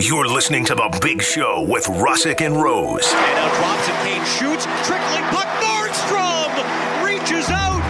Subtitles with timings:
[0.00, 3.04] You're listening to The Big Show with Russick and Rose.
[3.04, 6.48] And now drops it, Kane shoots, trickling puck, Nordstrom
[7.04, 7.84] reaches out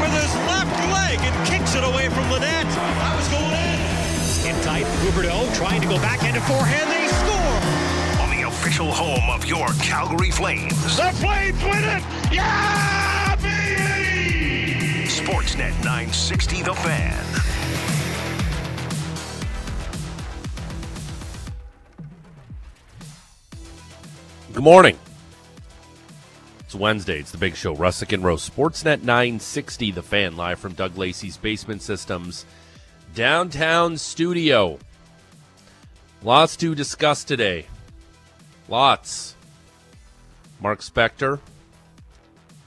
[0.00, 2.64] with his left leg and kicks it away from the net.
[2.64, 4.56] That was going in.
[4.56, 8.24] In tight, Huberdeau trying to go backhand and forehand, they score.
[8.24, 10.96] On the official home of your Calgary Flames.
[10.96, 12.02] The Flames win it!
[12.32, 15.04] Yeah, baby!
[15.08, 17.43] Sportsnet 960 The Fan.
[24.54, 24.96] Good morning.
[26.60, 27.18] It's Wednesday.
[27.18, 27.74] It's the big show.
[27.74, 28.48] Russick and Rose.
[28.48, 32.46] Sportsnet 960, the fan, live from Doug Lacey's Basement Systems
[33.16, 34.78] downtown studio.
[36.22, 37.66] Lots to discuss today.
[38.68, 39.34] Lots.
[40.60, 41.40] Mark Spector,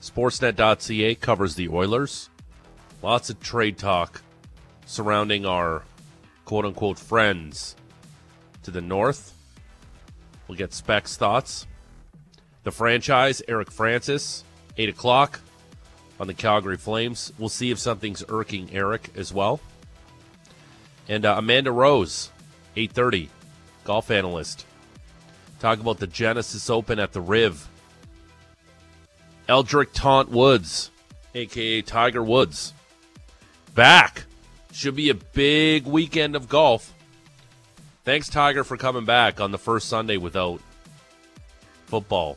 [0.02, 2.30] Sportsnet.ca covers the Oilers.
[3.02, 4.22] Lots of trade talk
[4.86, 5.84] surrounding our
[6.44, 7.78] quote unquote friends
[8.64, 9.34] to the north.
[10.50, 11.66] We'll get Spec's thoughts.
[12.68, 14.44] The franchise, Eric Francis,
[14.78, 15.40] 8 o'clock
[16.20, 17.32] on the Calgary Flames.
[17.40, 19.62] We'll see if something's irking Eric as well.
[21.08, 22.30] And uh, Amanda Rose,
[22.76, 23.30] 8.30,
[23.86, 24.66] golf analyst.
[25.62, 27.70] Talk about the Genesis Open at the Riv.
[29.48, 30.92] Eldrick Tont Woods,
[31.34, 31.82] a.k.a.
[31.84, 32.74] Tiger Woods,
[33.76, 34.26] back.
[34.74, 36.94] Should be a big weekend of golf.
[38.04, 40.60] Thanks, Tiger, for coming back on the first Sunday without
[41.86, 42.36] football.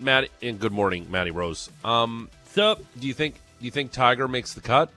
[0.00, 1.70] Matt, and good morning, Matty Rose.
[1.84, 4.90] Um, So do you think do you think Tiger makes the cut?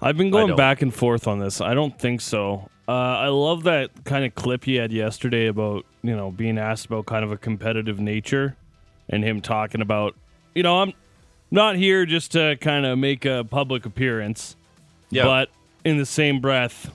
[0.00, 1.60] I've been going back and forth on this.
[1.60, 2.70] I don't think so.
[2.88, 6.86] Uh, I love that kind of clip he had yesterday about you know being asked
[6.86, 8.56] about kind of a competitive nature,
[9.08, 10.16] and him talking about
[10.54, 10.92] you know I'm
[11.50, 14.56] not here just to kind of make a public appearance,
[15.10, 15.24] Yeah.
[15.24, 15.50] but
[15.84, 16.90] in the same breath,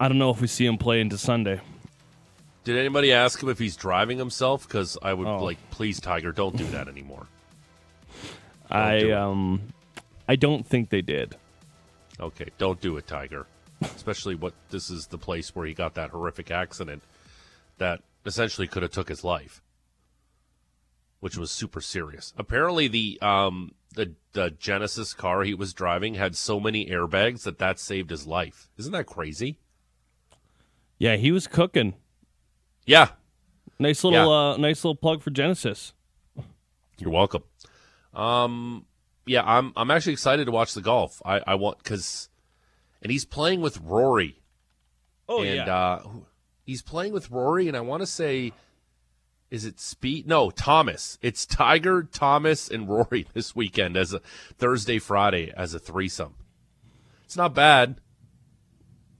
[0.00, 1.60] I don't know if we see him play into Sunday.
[2.66, 4.66] Did anybody ask him if he's driving himself?
[4.66, 5.36] Because I would Oh.
[5.38, 7.28] like, please, Tiger, don't do that anymore.
[8.70, 9.12] I do it.
[9.12, 9.72] um
[10.26, 11.36] I don't think they did.
[12.18, 13.46] Okay, don't do it, Tiger.
[13.82, 17.04] Especially what this is the place where he got that horrific accident
[17.78, 19.62] that essentially could have took his life,
[21.20, 22.34] which was super serious.
[22.36, 27.58] Apparently, the um the the Genesis car he was driving had so many airbags that
[27.58, 28.68] that saved his life.
[28.76, 29.60] Isn't that crazy?
[30.98, 31.94] Yeah, he was cooking.
[32.86, 33.08] Yeah,
[33.78, 34.52] Nice little Yeah.
[34.54, 35.92] uh nice little plug for Genesis.
[36.98, 37.42] You're welcome.
[38.14, 38.86] Um,
[39.26, 41.20] yeah, I'm I'm actually excited to watch the golf.
[41.24, 42.28] I I want because,
[43.02, 44.40] and he's playing with Rory.
[45.28, 46.00] Oh and uh,
[46.64, 48.52] he's playing with Rory, and I want to say,
[49.50, 50.26] is it Speed?
[50.28, 51.18] No, Thomas.
[51.20, 54.20] It's Tiger, Thomas, and Rory this weekend as a
[54.56, 56.34] Thursday, Friday as a threesome.
[57.24, 58.00] It's not bad.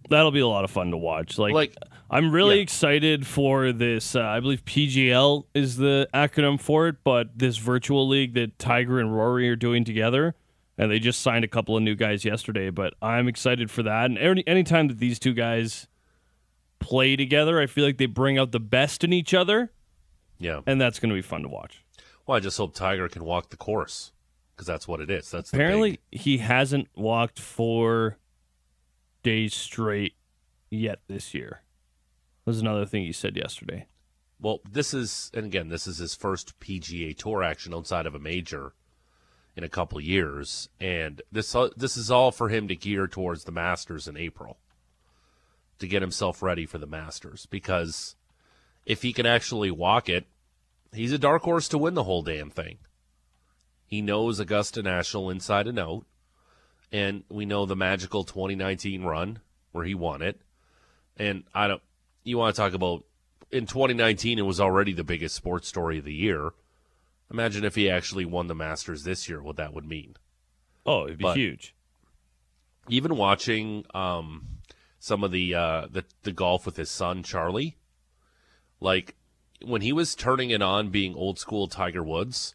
[0.08, 1.36] That'll be a lot of fun to watch.
[1.38, 1.76] Like, Like,
[2.10, 2.62] I'm really yeah.
[2.62, 4.14] excited for this.
[4.14, 9.00] Uh, I believe PGL is the acronym for it, but this virtual league that Tiger
[9.00, 10.34] and Rory are doing together,
[10.78, 12.70] and they just signed a couple of new guys yesterday.
[12.70, 14.06] But I'm excited for that.
[14.06, 15.88] And any anytime that these two guys
[16.78, 19.72] play together, I feel like they bring out the best in each other,
[20.38, 20.60] Yeah.
[20.66, 21.82] and that's going to be fun to watch.
[22.26, 24.12] Well, I just hope Tiger can walk the course
[24.54, 25.30] because that's what it is.
[25.30, 28.18] That's the Apparently, big- he hasn't walked four
[29.24, 30.14] days straight
[30.70, 31.62] yet this year.
[32.46, 33.88] Was another thing you said yesterday.
[34.40, 38.20] Well, this is, and again, this is his first PGA Tour action outside of a
[38.20, 38.72] major
[39.56, 43.44] in a couple years, and this uh, this is all for him to gear towards
[43.44, 44.58] the Masters in April
[45.78, 47.46] to get himself ready for the Masters.
[47.46, 48.14] Because
[48.84, 50.26] if he can actually walk it,
[50.92, 52.78] he's a dark horse to win the whole damn thing.
[53.86, 56.04] He knows Augusta National inside and out,
[56.92, 59.40] and we know the magical 2019 run
[59.72, 60.40] where he won it.
[61.16, 61.82] And I don't.
[62.26, 63.04] You want to talk about
[63.52, 66.50] in 2019, it was already the biggest sports story of the year.
[67.30, 70.16] Imagine if he actually won the Masters this year, what that would mean.
[70.84, 71.72] Oh, it'd be But- huge.
[72.88, 74.46] Even watching um,
[74.98, 77.76] some of the, uh, the the golf with his son Charlie,
[78.80, 79.16] like
[79.64, 82.54] when he was turning it on, being old school Tiger Woods,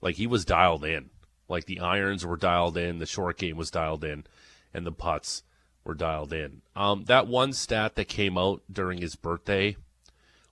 [0.00, 1.10] like he was dialed in.
[1.48, 4.24] Like the irons were dialed in, the short game was dialed in,
[4.74, 5.42] and the putts
[5.88, 6.60] were dialed in.
[6.76, 9.76] Um, that one stat that came out during his birthday,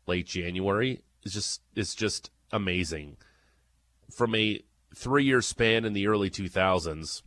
[0.07, 3.19] late January, is just is just amazing.
[4.11, 4.63] From a
[4.95, 7.23] three year span in the early two thousands,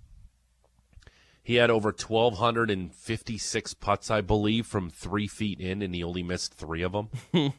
[1.44, 5.82] he had over twelve hundred and fifty six putts, I believe, from three feet in,
[5.82, 7.10] and he only missed three of them.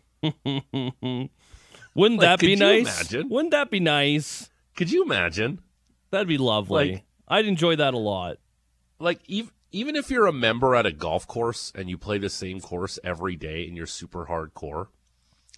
[1.95, 3.01] Wouldn't Like, that be nice?
[3.01, 3.29] imagine?
[3.29, 4.49] Wouldn't that be nice?
[4.77, 5.61] Could you imagine?
[6.11, 6.93] That'd be lovely.
[6.93, 8.39] Like- I'd enjoy that a lot.
[8.99, 12.31] like even even if you're a member at a golf course and you play the
[12.31, 14.89] same course every day and you're super hardcore,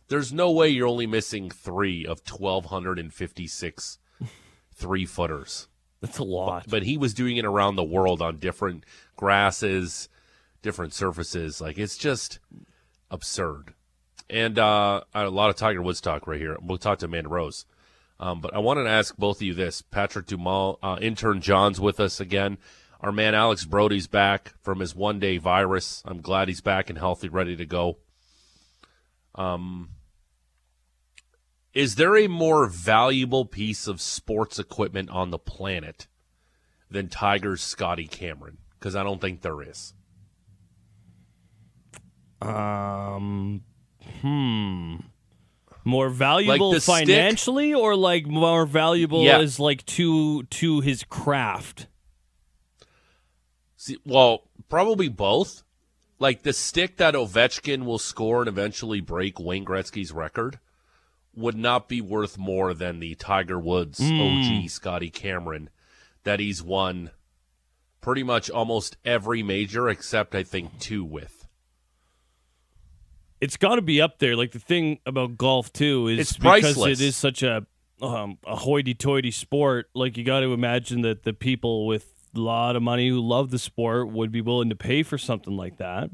[0.09, 3.99] there's no way you're only missing three of 1,256
[4.75, 5.69] three footers.
[6.00, 6.67] That's a lot.
[6.69, 8.85] But he was doing it around the world on different
[9.17, 10.09] grasses,
[10.61, 11.61] different surfaces.
[11.61, 12.41] Like, it's just
[13.11, 13.75] absurd.
[14.29, 16.56] And uh, a lot of Tiger Woods talk right here.
[16.61, 17.67] We'll talk to Amanda Rose.
[18.19, 19.82] Um, but I wanted to ask both of you this.
[19.82, 22.59] Patrick Dumas, uh, intern John's with us again.
[23.02, 26.02] Our man Alex Brody's back from his one day virus.
[26.06, 27.99] I'm glad he's back and healthy, ready to go.
[29.34, 29.90] Um,
[31.75, 36.06] is there a more valuable piece of sports equipment on the planet
[36.90, 38.58] than Tiger's Scotty Cameron?
[38.78, 39.94] Because I don't think there is.
[42.40, 43.62] Um,
[44.20, 44.96] hmm.
[45.84, 46.82] More valuable stick?
[47.08, 49.38] financially, or like more valuable Yeah.
[49.38, 51.87] as like to to his craft.
[53.82, 55.64] See, well, probably both.
[56.20, 60.61] Like the stick that Ovechkin will score and eventually break Wayne Gretzky's record
[61.34, 65.69] would not be worth more than the Tiger Woods OG Scotty Cameron
[66.23, 67.11] that he's won
[68.00, 71.49] pretty much almost every major except I think two with.
[73.40, 74.37] It's got to be up there.
[74.37, 77.67] Like the thing about golf too is It's because it is such a
[78.00, 79.90] um, a hoity-toity sport.
[79.93, 83.50] Like you got to imagine that the people with a lot of money who love
[83.50, 86.11] the sport would be willing to pay for something like that.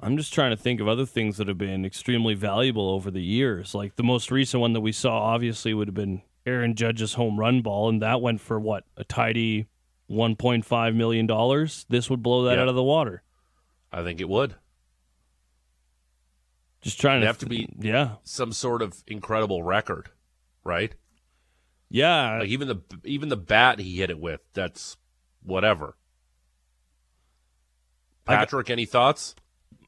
[0.00, 3.22] I'm just trying to think of other things that have been extremely valuable over the
[3.22, 3.74] years.
[3.74, 7.40] Like the most recent one that we saw, obviously, would have been Aaron Judge's home
[7.40, 9.66] run ball, and that went for what a tidy
[10.10, 11.86] 1.5 million dollars.
[11.88, 13.22] This would blow that out of the water.
[13.90, 14.54] I think it would.
[16.82, 20.10] Just trying It'd to have to be- yeah, Some sort of incredible record,
[20.62, 20.94] right?
[21.90, 22.38] Yeah.
[22.40, 24.96] Like even the even the bat he hit it with, that's
[25.42, 25.96] whatever.
[28.26, 29.34] I got- Patrick, any thoughts?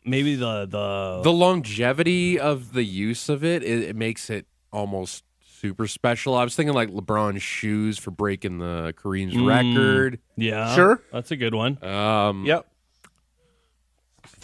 [0.04, 5.22] maybe the the the longevity of the use of it, it, it makes it almost
[5.42, 6.34] super special.
[6.34, 9.46] I was thinking like LeBron's shoes for breaking the Kareem's Mm.
[9.46, 10.20] record.
[10.36, 11.02] yeah Sure.
[11.12, 11.82] that's a good one.
[11.84, 12.66] Um, Yep.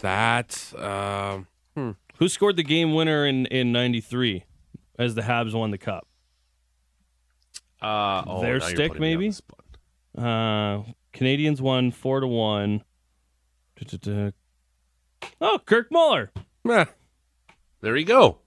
[0.01, 1.47] that um,
[2.17, 4.43] Who scored the game winner in in '93
[4.99, 6.05] as the Habs won the cup?
[7.81, 9.33] Uh, oh, Their stick, putting me on maybe?
[10.17, 10.83] Uh,
[11.13, 12.83] Canadians won four to one.
[13.75, 14.31] Da-da-da.
[15.41, 16.31] Oh, Kirk Muller.
[16.63, 16.85] meh.
[17.81, 18.39] There you go.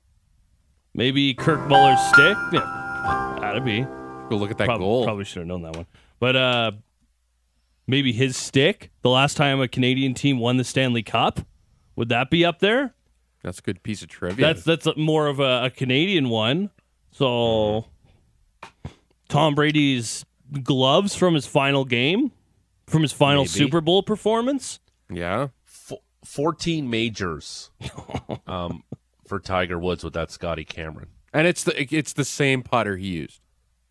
[0.95, 2.37] Maybe Kirk Muller's stick.
[2.53, 3.83] Yeah, gotta be.
[3.83, 5.05] go look at that Prob- goal.
[5.05, 5.87] Probably should have known that one.
[6.19, 6.73] But uh,
[7.87, 8.91] maybe his stick.
[9.03, 11.41] The last time a Canadian team won the Stanley Cup,
[11.95, 12.95] would that be up there?
[13.45, 14.47] That's a good piece of trivia.
[14.47, 16.71] That's that's more of a, a Canadian one.
[17.13, 17.87] So
[19.29, 20.25] Tom Brady's
[20.63, 22.33] gloves from his final game,
[22.87, 23.49] from his final Maybe.
[23.49, 24.81] Super Bowl performance.
[25.11, 25.49] yeah.
[25.67, 27.71] F- 14 majors
[28.47, 28.83] um,
[29.27, 31.09] for Tiger Woods with that Scotty Cameron.
[31.33, 33.41] And it's the it's the same putter he used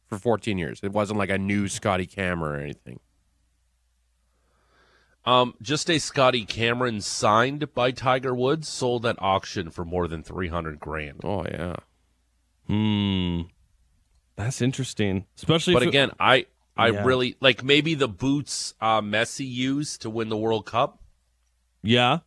[0.08, 0.80] for 14 years.
[0.84, 3.00] It wasn't like a new Scotty Cameron or anything.
[5.26, 10.24] Um, just a Scotty Cameron signed by Tiger Woods sold at auction for more than
[10.24, 11.20] 300 grand.
[11.24, 11.76] Oh yeah.
[12.68, 13.42] Hmm,
[14.38, 15.26] that's interesting.
[15.36, 16.46] Especially, But if it- again, I
[16.78, 17.04] I Yeah.
[17.04, 21.02] really like maybe the boots uh, Messi used to win the World Cup.
[21.84, 22.20] yeah,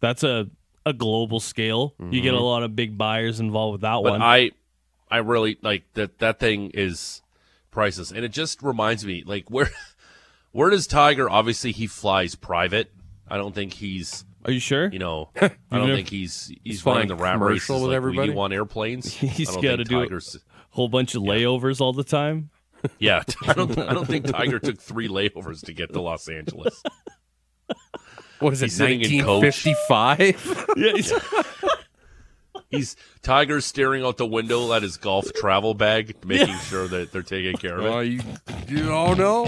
[0.00, 0.48] that's a
[0.84, 1.94] a global scale.
[2.10, 4.04] You get a lot of big buyers involved with that Mm-hmm.
[4.04, 4.22] But one.
[4.22, 4.52] I
[5.10, 7.22] I really like that that thing is
[7.72, 8.12] priceless.
[8.12, 9.68] And it just reminds me like where
[10.52, 12.92] where does Tiger obviously he flies private.
[13.28, 14.88] I don't think he's Are you sure?
[14.92, 17.92] you know, I don't think he's he's, He's flying flying the rat races with like
[17.96, 18.28] everybody?
[18.28, 19.12] we do on airplanes.
[19.12, 20.36] He's I don't gotta think do it.
[20.76, 22.50] Tiger's, Whole bunch of layovers all the time.
[22.98, 26.82] Yeah, I don't I don't think Tiger took three layovers to get to Los Angeles.
[28.38, 28.66] What is it?
[28.66, 29.64] He's sitting in coach.
[29.66, 30.66] 1955.
[30.76, 31.12] Yeah, he's-
[32.70, 37.22] He's Tiger's staring out the window at his golf travel bag, making sure that they're
[37.22, 38.06] taking care of oh, it.
[38.06, 38.20] you,
[38.66, 39.44] you don't know.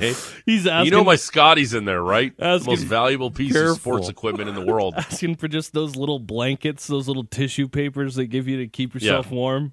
[0.00, 0.86] Hey, he's asking.
[0.86, 2.36] you know my Scotty's in there, right?
[2.36, 4.94] The most valuable piece of sports equipment in the world.
[4.96, 8.94] asking for just those little blankets, those little tissue papers they give you to keep
[8.94, 9.72] yourself warm.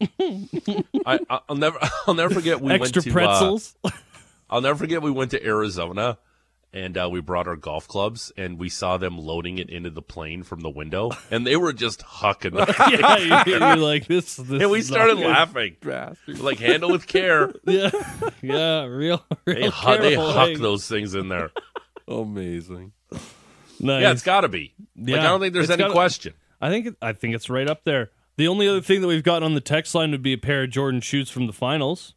[0.00, 2.60] I, I- I'll never, I'll never forget.
[2.60, 3.76] We Extra went to, uh, pretzels.
[4.50, 5.02] I'll never forget.
[5.02, 6.18] We went to Arizona,
[6.74, 10.02] and uh, we brought our golf clubs, and we saw them loading it into the
[10.02, 12.54] plane from the window, and they were just hucking.
[12.90, 14.36] yeah, you- you're like this.
[14.36, 15.26] this and we started good.
[15.26, 15.76] laughing.
[16.26, 17.52] Like handle with care.
[17.66, 17.90] Yeah,
[18.42, 21.50] yeah, real, real They, hu- they huck those things in there.
[22.08, 22.92] Amazing.
[23.80, 24.02] Nice.
[24.02, 24.74] Yeah, it's got to be.
[24.96, 26.34] Like, Yeah, I don't think there's it's any gotta- question.
[26.60, 28.10] I think I think it's right up there.
[28.36, 30.64] The only other thing that we've gotten on the text line would be a pair
[30.64, 32.14] of Jordan shoes from the finals.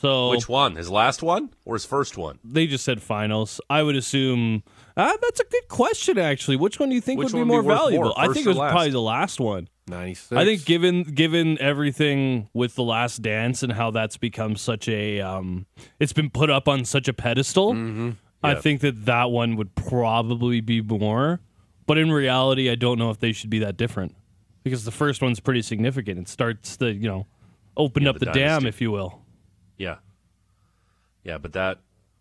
[0.00, 0.76] So Which one?
[0.76, 2.38] His last one or his first one?
[2.42, 3.60] they just said finals.
[3.68, 4.62] I would assume.
[4.96, 6.56] Ah, that's a good question, actually.
[6.56, 8.04] Which one do you think Which would be more would be worth valuable?
[8.06, 8.72] more, I think it was last?
[8.72, 9.68] probably the last one.
[9.88, 10.32] 96.
[10.38, 15.20] I think given given everything with the Last Dance and how that's become such a,
[15.20, 15.66] um,
[15.98, 17.74] it's been put up on such a pedestal.
[17.74, 18.10] Mm-hmm.
[18.42, 21.40] I think that that one would probably be more.
[21.86, 24.14] But in reality, I don't know if they should be that different
[24.62, 26.20] because the first one's pretty significant.
[26.20, 27.26] It starts the you know
[27.76, 29.20] open Yeah, up the the, dam, if you will.
[29.80, 29.96] Yeah.
[31.24, 31.78] Yeah, but that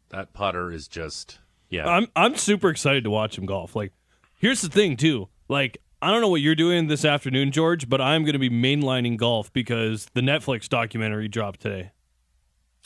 [0.10, 1.40] that putter is just
[1.70, 1.88] yeah.
[1.88, 3.76] I'm I'm super excited to watch him golf.
[3.76, 3.92] Like,
[4.40, 5.28] here's the thing too.
[5.48, 8.50] Like, I don't know what you're doing this afternoon, George, but I'm going to be
[8.50, 11.92] mainlining golf because the Netflix documentary dropped today.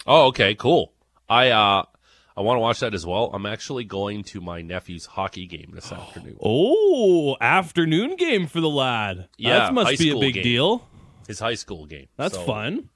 [0.08, 0.94] oh, okay, cool.
[1.30, 1.84] I uh
[2.36, 3.30] I want to watch that as well.
[3.34, 6.38] I'm actually going to my nephew's hockey game this afternoon.
[6.44, 9.30] Oh, afternoon game for the lad.
[9.38, 10.44] Yeah, that must be a big game.
[10.44, 10.88] deal.
[11.27, 12.08] His high school game.
[12.18, 12.89] That's So, fun.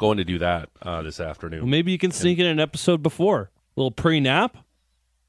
[0.00, 1.68] Going to do that uh, this Well, afternoon.
[1.68, 3.50] maybe you can sneak in an episode before.
[3.76, 4.56] A little pre-nap.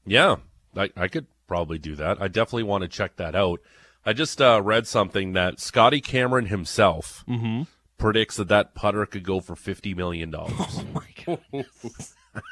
[0.06, 0.36] Yeah,
[0.74, 2.22] I, I could probably do that.
[2.22, 3.60] I definitely want to check that out.
[4.06, 7.64] I just uh, read something that Scotty Cameron himself Mm-hmm.
[7.98, 10.54] predicts that that putter could go for fifty million dollars.
[10.58, 11.64] Oh my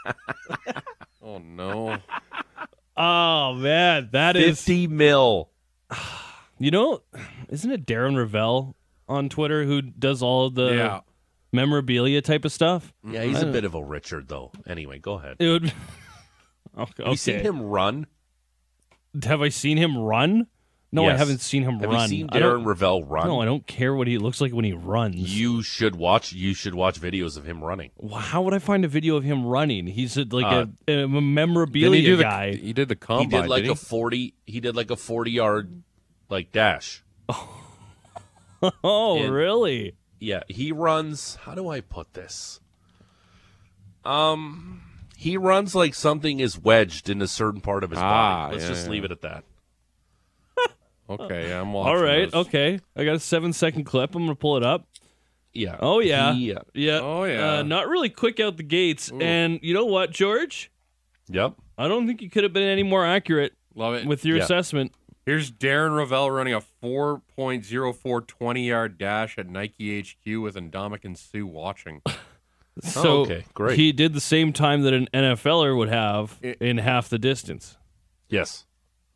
[0.05, 0.15] god!
[1.23, 1.97] oh no.
[2.99, 4.59] Oh man, that is.
[4.59, 5.49] Fifty mil.
[6.62, 7.00] You know,
[7.49, 8.75] isn't it Darren Rovell
[9.09, 11.00] on Twitter who does all of the yeah.
[11.52, 12.92] Memorabilia type of stuff?
[13.04, 14.52] Yeah, he's a bit of a Richard though.
[14.66, 15.37] Anyway, go ahead.
[15.40, 15.64] It would.
[16.78, 17.02] okay.
[17.02, 18.07] Have you seen him run?
[19.25, 20.47] Have I seen him run?
[20.92, 22.02] No, I haven't seen him Have run.
[22.02, 23.26] you seen I don't- Darren Rovell run?
[23.28, 25.14] No, I don't care what he looks like when he runs.
[25.16, 26.33] You should watch.
[26.33, 27.90] You should watch videos of him running.
[27.97, 29.87] Wow, How would I find a video of him running?
[29.87, 32.54] He's a, like Uh, a, a Didn't he memorabilia do the guy.
[32.57, 33.42] he did the He combine?
[33.42, 34.35] did like didn't a forty.
[34.47, 35.83] He did like a forty yard
[36.28, 37.04] like dash.
[38.85, 39.95] oh, and- really?
[40.21, 41.35] Yeah, he runs.
[41.43, 42.61] How do I put this?
[44.05, 44.83] Um,
[45.17, 48.03] he runs like something is wedged in a certain part of his Ah,
[48.47, 48.53] body.
[48.55, 48.91] Let's yeah, just yeah.
[48.93, 49.45] leave it at that.
[51.11, 51.89] Okay, yeah, I'm watching.
[51.97, 52.47] All right, those.
[52.47, 52.79] okay.
[52.95, 54.15] I got a seven second clip.
[54.15, 54.87] I'm gonna pull it up.
[55.53, 55.77] Yeah.
[55.81, 57.00] Oh yeah, He, uh, yeah.
[57.03, 57.55] Oh, yeah.
[57.55, 59.11] Uh, not really quick out the gates.
[59.21, 60.71] And you know what, George?
[61.29, 61.55] yep.
[61.77, 64.07] I don't think you could have been any more accurate Love it.
[64.07, 64.45] with your Yeah.
[64.45, 64.93] assessment.
[65.30, 71.46] Here's Darren Rovell running a 4.04 20 yard dash at Nike HQ with Ndamukong Suh
[71.46, 72.02] watching.
[72.82, 73.78] So okay, great.
[73.78, 77.76] he did the same time that an NFLer would have It- in half the distance.
[78.28, 78.64] Yes.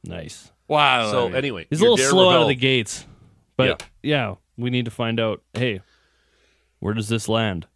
[0.04, 0.52] Nice.
[0.68, 1.11] Wow.
[1.11, 3.06] So anyway, He's a little Darren slow out of the gates,
[3.56, 4.35] but yeah.
[4.56, 5.42] we need to find out.
[5.52, 5.80] Hey,
[6.78, 7.66] where does this land?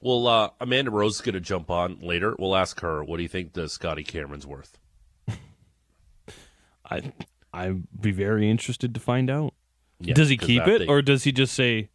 [0.00, 2.34] Well, uh, Amanda Rose is going to jump on later.
[2.38, 3.02] We'll ask her.
[3.04, 4.78] What do you think the Scotty Cameron's worth?
[6.94, 7.12] I
[7.52, 9.54] I'd be very interested to find out.
[10.00, 11.88] Yeah, does he keep it, thing- or does he just say,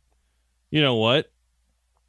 [0.71, 1.31] you know what?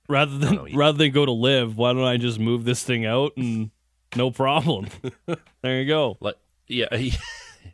[0.08, 2.82] Rather than know, he- rather than go to live, why don't I just move this
[2.84, 3.70] thing out and
[4.16, 4.88] no problem?
[5.62, 6.16] there you go.
[6.20, 6.36] like
[6.68, 7.12] yeah, he,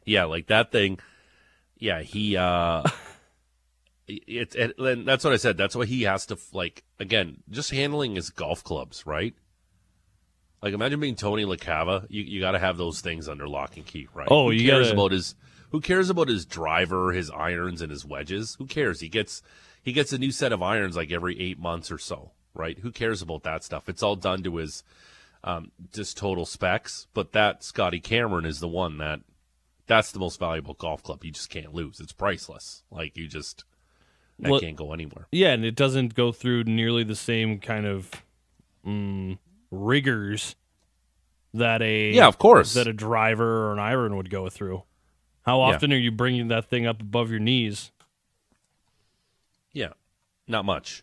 [0.04, 0.98] yeah, like that thing.
[1.78, 2.36] Yeah, he.
[2.36, 2.82] uh
[4.08, 5.56] It's it, and that's what I said.
[5.56, 6.84] That's what he has to like.
[7.00, 9.34] Again, just handling his golf clubs, right?
[10.66, 12.06] Like imagine being Tony LaCava.
[12.08, 14.26] You you got to have those things under lock and key, right?
[14.28, 15.36] Oh, who you cares gotta- about his
[15.70, 18.56] who cares about his driver, his irons, and his wedges?
[18.58, 18.98] Who cares?
[18.98, 19.42] He gets
[19.80, 22.76] he gets a new set of irons like every eight months or so, right?
[22.80, 23.88] Who cares about that stuff?
[23.88, 24.82] It's all done to his
[25.44, 27.06] um, just total specs.
[27.14, 29.20] But that Scotty Cameron is the one that
[29.86, 31.24] that's the most valuable golf club.
[31.24, 32.00] You just can't lose.
[32.00, 32.82] It's priceless.
[32.90, 33.64] Like you just
[34.40, 35.28] that Well- can't go anywhere.
[35.30, 38.10] Yeah, and it doesn't go through nearly the same kind of
[38.84, 39.38] mm,
[39.70, 40.56] rigors
[41.54, 42.74] that a Yeah, of course.
[42.74, 44.82] that a driver or an iron would go through.
[45.44, 45.76] How Yeah.
[45.76, 47.92] often are you bringing that thing up above your knees?
[49.72, 49.92] Yeah,
[50.48, 51.02] not much.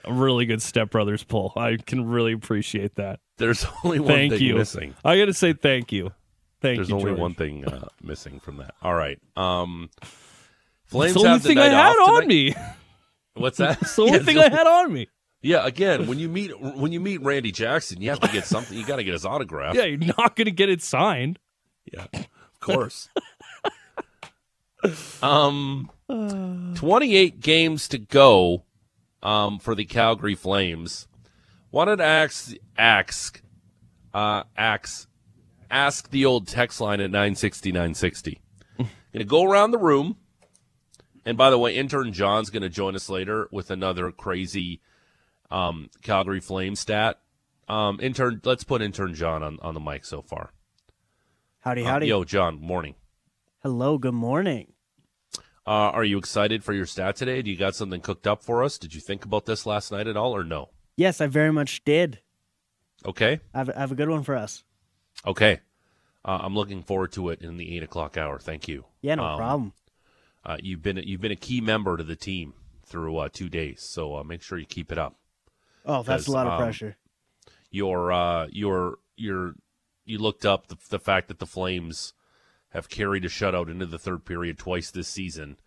[0.05, 1.51] A really good Step Brothers pull.
[1.55, 3.19] I can really appreciate that.
[3.37, 4.55] There's only one Thank thing you.
[4.55, 4.93] missing.
[5.03, 6.11] I got to say thank you.
[6.61, 6.93] Thank There's you.
[6.95, 7.19] There's only George.
[7.19, 8.75] one thing uh, missing from that.
[8.83, 9.19] All right.
[9.35, 9.89] Um,
[10.85, 12.53] Flames It's the only have the thing I had on me.
[13.33, 13.79] What's that?
[13.81, 15.07] It's the only Yeah, thing I had on me.
[15.45, 18.75] Yeah, again, when you meet when you meet Randy Jackson, you have to get something.
[18.75, 19.75] You got to get his autograph.
[19.75, 21.37] Yeah, you're not going to get it signed.
[21.85, 23.09] Yeah, of course.
[25.21, 25.91] um,
[26.73, 28.63] 28 games to go
[29.21, 31.07] um, for the Calgary Flames.
[31.69, 33.39] Wanted to ask, ask,
[34.15, 35.07] uh, ask,
[35.69, 38.41] ask the old text line at 960 960.
[39.13, 40.17] Gonna go around the room.
[41.23, 44.81] And by the way, intern John's gonna join us later with another crazy
[45.51, 47.19] um, Calgary Flame stat.
[47.67, 50.51] Um, intern, let's put intern John on, on the mic so far.
[51.61, 52.07] Howdy, Uh, howdy.
[52.07, 52.95] yo, John, morning.
[53.63, 54.73] Hello, good morning.
[55.67, 57.41] Uh, are you excited for your stat today?
[57.41, 58.77] Do you got something cooked up for us?
[58.77, 60.69] Did you think about this last night at all, or no?
[60.95, 62.19] Yes, I very much did.
[63.03, 64.63] Okay, I have, I have a good one for us.
[65.25, 65.59] okay.
[66.23, 68.39] Uh, I'm looking forward to it in the eight o'clock hour.
[68.39, 68.85] Thank you.
[69.03, 69.73] Yeah, no Um, problem.
[70.43, 73.83] Uh, you've been you've been a key member to the team through uh, two days,
[73.83, 75.17] so uh, make sure you keep it up.
[75.85, 76.97] Oh, that's a lot of um, pressure.
[77.69, 79.53] Your uh, your your
[80.05, 82.13] you looked up the, the fact that the Flames
[82.69, 85.57] have carried a shutout into the third period twice this season,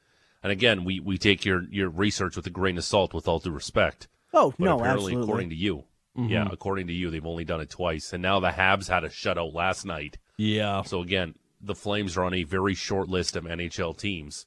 [0.42, 3.38] and again, we we take your your research with a grain of salt, with all
[3.38, 4.08] due respect.
[4.34, 5.22] Oh, But no, apparently, absolutely.
[5.24, 5.84] according to you,
[6.16, 9.08] yeah, according to you, they've only done it twice, and now the Habs had a
[9.08, 10.18] shutout last night.
[10.36, 10.82] Yeah.
[10.82, 14.46] So again, the Flames are on a very short list of NHL teams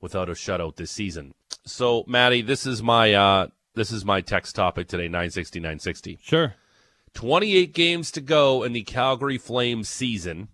[0.00, 1.34] without a shutout this season.
[1.66, 6.18] So, Maddie, this is my uh, this is my text topic today, 960, 960.
[6.22, 6.54] Sure.
[7.14, 10.48] 28 games to go in the Calgary Flames season.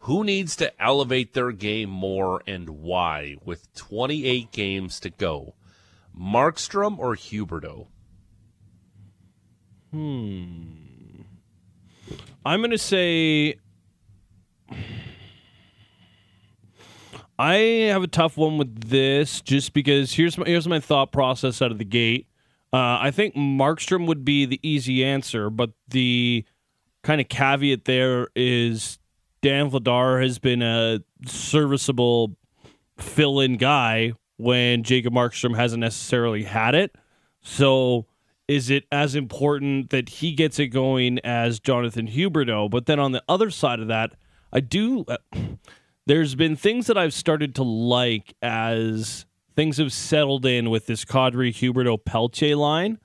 [0.00, 5.54] Who needs to elevate their game more and why with 28 games to go?
[6.18, 7.86] Markstrom or Huberdeau?
[9.90, 11.22] Hmm.
[12.44, 13.54] I'm going to say
[17.38, 17.54] I
[17.90, 21.72] have a tough one with this just because here's my here's my thought process out
[21.72, 22.28] of the gate.
[22.72, 26.44] Uh, I think Markstrom would be the easy answer, but the
[27.02, 28.98] kind of caveat there is
[29.42, 32.36] Dan Vladar has been a serviceable
[32.98, 36.96] fill-in guy when Jacob Markstrom hasn't necessarily had it.
[37.42, 38.06] So
[38.48, 42.70] is it as important that he gets it going as Jonathan Huberdeau?
[42.70, 44.14] But then on the other side of that,
[44.52, 45.04] I do.
[45.06, 45.18] Uh,
[46.06, 51.04] there's been things that I've started to like as things have settled in with this
[51.04, 52.98] Kadri Huberdeau Pelche line.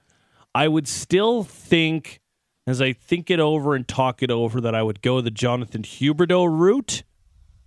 [0.53, 2.19] I would still think,
[2.67, 5.83] as I think it over and talk it over, that I would go the Jonathan
[5.83, 7.03] Huberdeau route.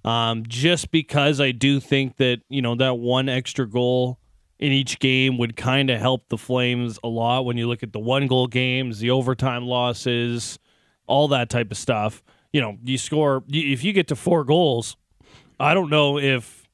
[0.04, 4.18] Um, just because I do think that you know that one extra goal
[4.58, 7.92] in each game would kind of help the Flames a lot when you look at
[7.92, 10.58] the one goal games, the overtime losses,
[11.06, 12.22] all that type of stuff.
[12.52, 14.96] You know, you score if you get to four goals.
[15.62, 16.68] I don't know if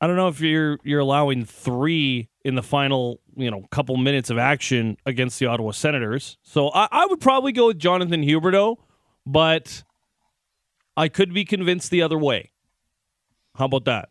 [0.00, 4.30] I don't know if you're you're allowing three in the final you know couple minutes
[4.30, 6.38] of action against the Ottawa Senators.
[6.42, 8.76] So I, I would probably go with Jonathan Huberdeau,
[9.26, 9.84] but
[10.96, 12.52] I could be convinced the other way.
[13.54, 14.08] How about that?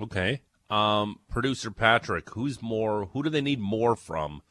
[0.00, 0.42] Okay.
[0.70, 3.06] Um, producer Patrick, who's more?
[3.06, 4.42] Who do they need more from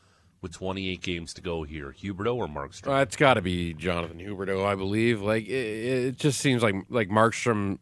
[0.41, 1.95] with 28 games to go here?
[1.97, 2.97] Huberdeau or Markstrom?
[2.97, 5.21] Uh, it's got to be Jonathan Huberdeau, I believe.
[5.21, 7.77] Like it, it just seems like like Markstrom.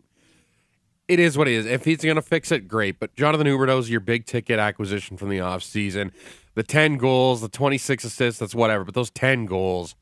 [1.07, 1.65] It is what it is.
[1.65, 2.99] If he's going to fix it, great.
[2.99, 6.11] But Jonathan Huberdeau is your big ticket acquisition from the offseason.
[6.55, 8.83] The ten goals, the twenty six assists, that's whatever.
[8.83, 9.95] But those ten goals,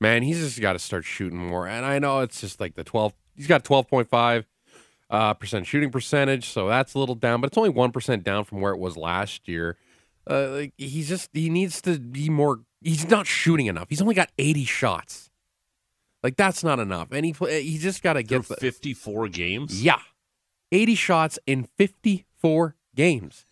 [0.00, 1.66] man, he's just got to start shooting more.
[1.66, 3.14] And I know it's just like the twelve.
[3.36, 4.46] He's got twelve point five
[5.08, 7.40] uh, percent shooting percentage, so that's a little down.
[7.40, 9.76] But it's only one percent down from where it was last year.
[10.28, 12.60] Uh, like he's just he needs to be more.
[12.82, 13.86] He's not shooting enough.
[13.88, 15.30] He's only got eighty shots.
[16.24, 17.08] Like that's not enough.
[17.12, 19.82] And he play, he just got to get the, 54 games.
[19.82, 19.98] yeah,
[20.74, 23.46] eighty shots in fifty four games.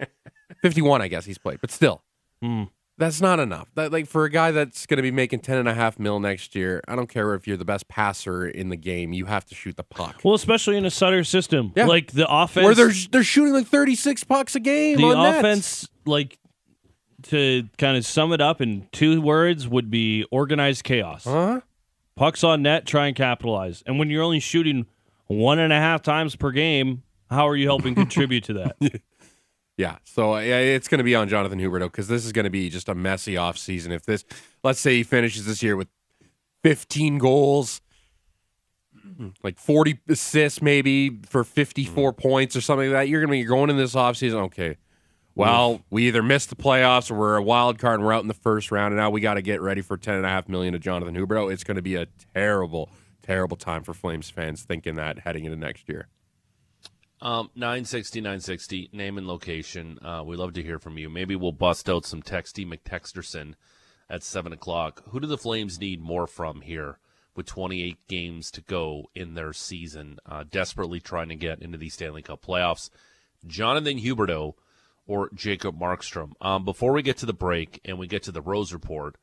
[0.62, 2.02] Fifty one, I guess he's played, but still,
[2.42, 2.64] Hmm.
[2.98, 3.68] that's not enough.
[3.76, 6.20] That like for a guy that's going to be making ten and a half mil
[6.20, 6.82] next year.
[6.88, 9.12] I don't care if you're the best passer in the game.
[9.12, 10.20] You have to shoot the puck.
[10.24, 11.86] Well, especially in a Sutter system, Yeah.
[11.86, 14.98] like the offense, Where they're they're shooting like thirty six pucks a game.
[14.98, 16.38] the offense, like
[17.24, 21.24] to kind of sum it up in two words, would be organized chaos.
[21.24, 21.60] Huh?
[22.16, 23.82] Pucks on net, try and capitalize.
[23.86, 24.86] And when you're only shooting
[25.34, 29.00] one and a half times per game, how are you helping contribute to that?
[29.76, 32.50] Yeah, so yeah, it's going to be on Jonathan Huberdeau because this is going to
[32.50, 33.92] be just a messy offseason.
[33.92, 34.24] If this,
[34.62, 35.88] let's say he finishes this year with
[36.64, 37.80] 15 goals,
[39.42, 42.20] like 40 assists maybe for 54 mm-hmm.
[42.20, 44.76] points or something like that, you're going to be going in this offseason, okay,
[45.34, 45.82] well, mm-hmm.
[45.90, 48.34] we either missed the playoffs or we're a wild card and we're out in the
[48.34, 51.52] first round, and now we got to get ready for 10.5 million to Jonathan Huberdeau.
[51.52, 52.90] It's going to be a terrible,
[53.30, 56.08] terrible time for Flames fans thinking that heading into next year.
[57.22, 60.00] Um, 960, 960, name and location.
[60.04, 61.08] Uh, we love to hear from you.
[61.08, 63.54] Maybe we'll bust out some Texty McTexterson
[64.08, 65.04] at 7 o'clock.
[65.10, 66.98] Who do the Flames need more from here
[67.36, 70.18] with 28 games to go in their season?
[70.26, 72.90] Uh, desperately trying to get into the Stanley Cup playoffs.
[73.46, 74.54] Jonathan Huberdeau
[75.06, 76.32] or Jacob Markstrom.
[76.40, 79.16] Um, before we get to the break and we get to the Rose Report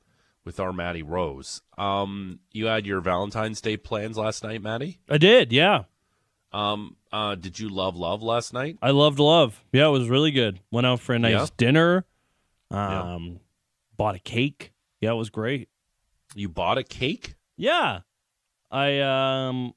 [0.48, 4.98] with our Maddie Rose, um, you had your Valentine's Day plans last night, Maddie?
[5.10, 5.84] I did, yeah.
[6.54, 8.78] Um, uh, did you love love last night?
[8.82, 9.62] I loved love.
[9.74, 10.60] Yeah, it was really good.
[10.72, 11.46] Went out for a nice Yeah.
[11.58, 12.06] dinner.
[12.72, 13.16] Yeah.
[13.16, 13.42] Um,
[13.98, 14.72] bought a cake.
[15.02, 15.68] Yeah, it was great.
[16.34, 17.36] You bought a cake?
[17.58, 18.00] Yeah.
[18.72, 19.74] I um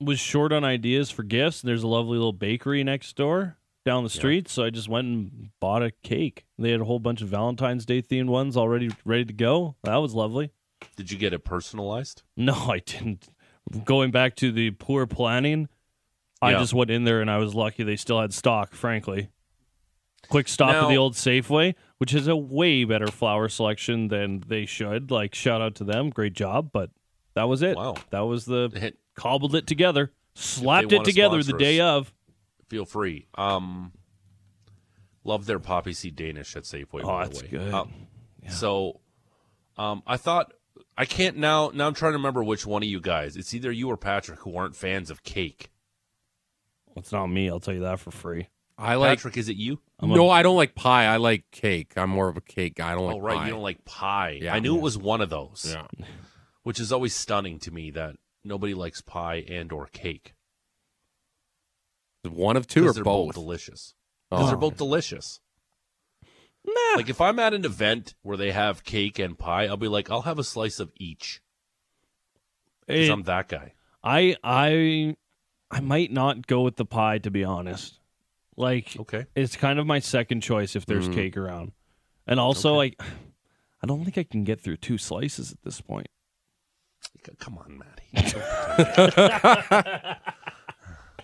[0.00, 1.60] was short on ideas for gifts.
[1.62, 5.50] There's a lovely little bakery next door down the street, so I just went and
[5.60, 6.46] bought a cake.
[6.58, 9.76] They had a whole bunch of Valentine's Day themed ones already ready to go.
[9.84, 10.50] That was lovely.
[10.96, 12.22] Did you get it personalized?
[12.36, 13.28] No, I didn't.
[13.84, 15.68] Going back to the poor planning,
[16.42, 19.30] I just went in there and I was lucky they still had stock, frankly.
[20.28, 24.66] Quick stop at the old Safeway, which has a way better flower selection than they
[24.66, 25.10] should.
[25.10, 26.10] Like, shout out to them.
[26.10, 26.70] Great job.
[26.72, 26.90] But
[27.34, 27.76] that was it.
[27.76, 27.96] Wow.
[28.10, 31.98] That was the Hit- cobbled it together, slapped it together the day us.
[31.98, 32.14] of.
[32.68, 33.26] Feel free.
[33.36, 33.92] Um,
[35.24, 37.02] love their poppy seed Danish at Safeway.
[37.02, 37.48] Oh, by that's way.
[37.48, 37.74] good.
[37.74, 37.92] Um,
[38.48, 39.00] So,
[39.76, 40.52] um, I thought
[40.96, 41.70] I can't now.
[41.74, 43.36] Now I'm trying to remember which one of you guys.
[43.36, 45.70] It's either you or Patrick who aren't fans of cake.
[46.96, 47.48] It's not me.
[47.48, 48.48] I'll tell you that for free.
[48.76, 49.80] I like Patrick, is it you?
[50.00, 51.06] I'm no, I don't like pie.
[51.06, 51.92] I like cake.
[51.96, 52.92] I'm more of a cake guy.
[52.92, 53.36] I don't like oh, right.
[53.36, 53.46] pie.
[53.46, 54.38] You don't like pie.
[54.42, 54.54] Yeah.
[54.54, 55.74] I knew it was one of those.
[55.74, 55.86] Yeah.
[56.62, 60.34] Which is always stunning to me that nobody likes pie and or cake.
[62.26, 63.34] One of two or they're both both.
[63.34, 63.94] delicious.
[64.30, 64.48] Because Oh.
[64.48, 65.40] they're both delicious.
[66.66, 66.96] Nah.
[66.96, 70.10] Like if I'm at an event where they have cake and pie, I'll be like,
[70.10, 71.40] I'll have a slice of each.
[72.86, 73.74] Because I'm that guy.
[74.02, 75.16] I I
[75.70, 77.98] I might not go with the pie to be honest.
[78.56, 79.26] Like Okay.
[79.34, 81.14] it's kind of my second choice if there's Mhm.
[81.14, 81.72] cake around.
[82.26, 83.00] And also like
[83.82, 86.08] I don't think I can get through two slices at this point.
[87.38, 87.90] Come on, Maddie.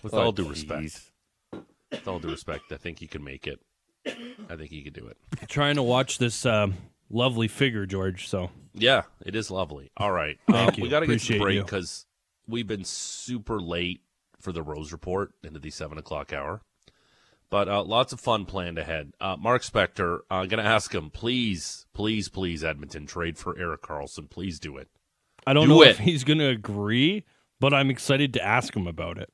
[0.03, 1.01] With all due respect.
[1.91, 3.59] With all due respect, I think you can make it.
[4.49, 5.17] I think you can do it.
[5.47, 6.73] trying to watch this um,
[7.09, 8.27] lovely figure, George.
[8.27, 9.91] So Yeah, it is lovely.
[9.97, 10.37] All right.
[10.49, 10.83] Thank Um, you.
[10.83, 12.05] We got to get to break because
[12.47, 14.01] we've been super late
[14.39, 16.61] for the Rose Report into the 7 o'clock hour.
[17.51, 19.11] But uh, lots of fun planned ahead.
[19.19, 23.81] Uh, Mark Spector, I'm going to ask him, please, please, please, Edmonton, trade for Erik
[23.81, 24.29] Karlsson.
[24.29, 24.87] Please do it.
[25.45, 25.89] I don't Do know it.
[25.89, 27.25] if he's going to agree,
[27.59, 29.29] but I'm excited to ask him about it.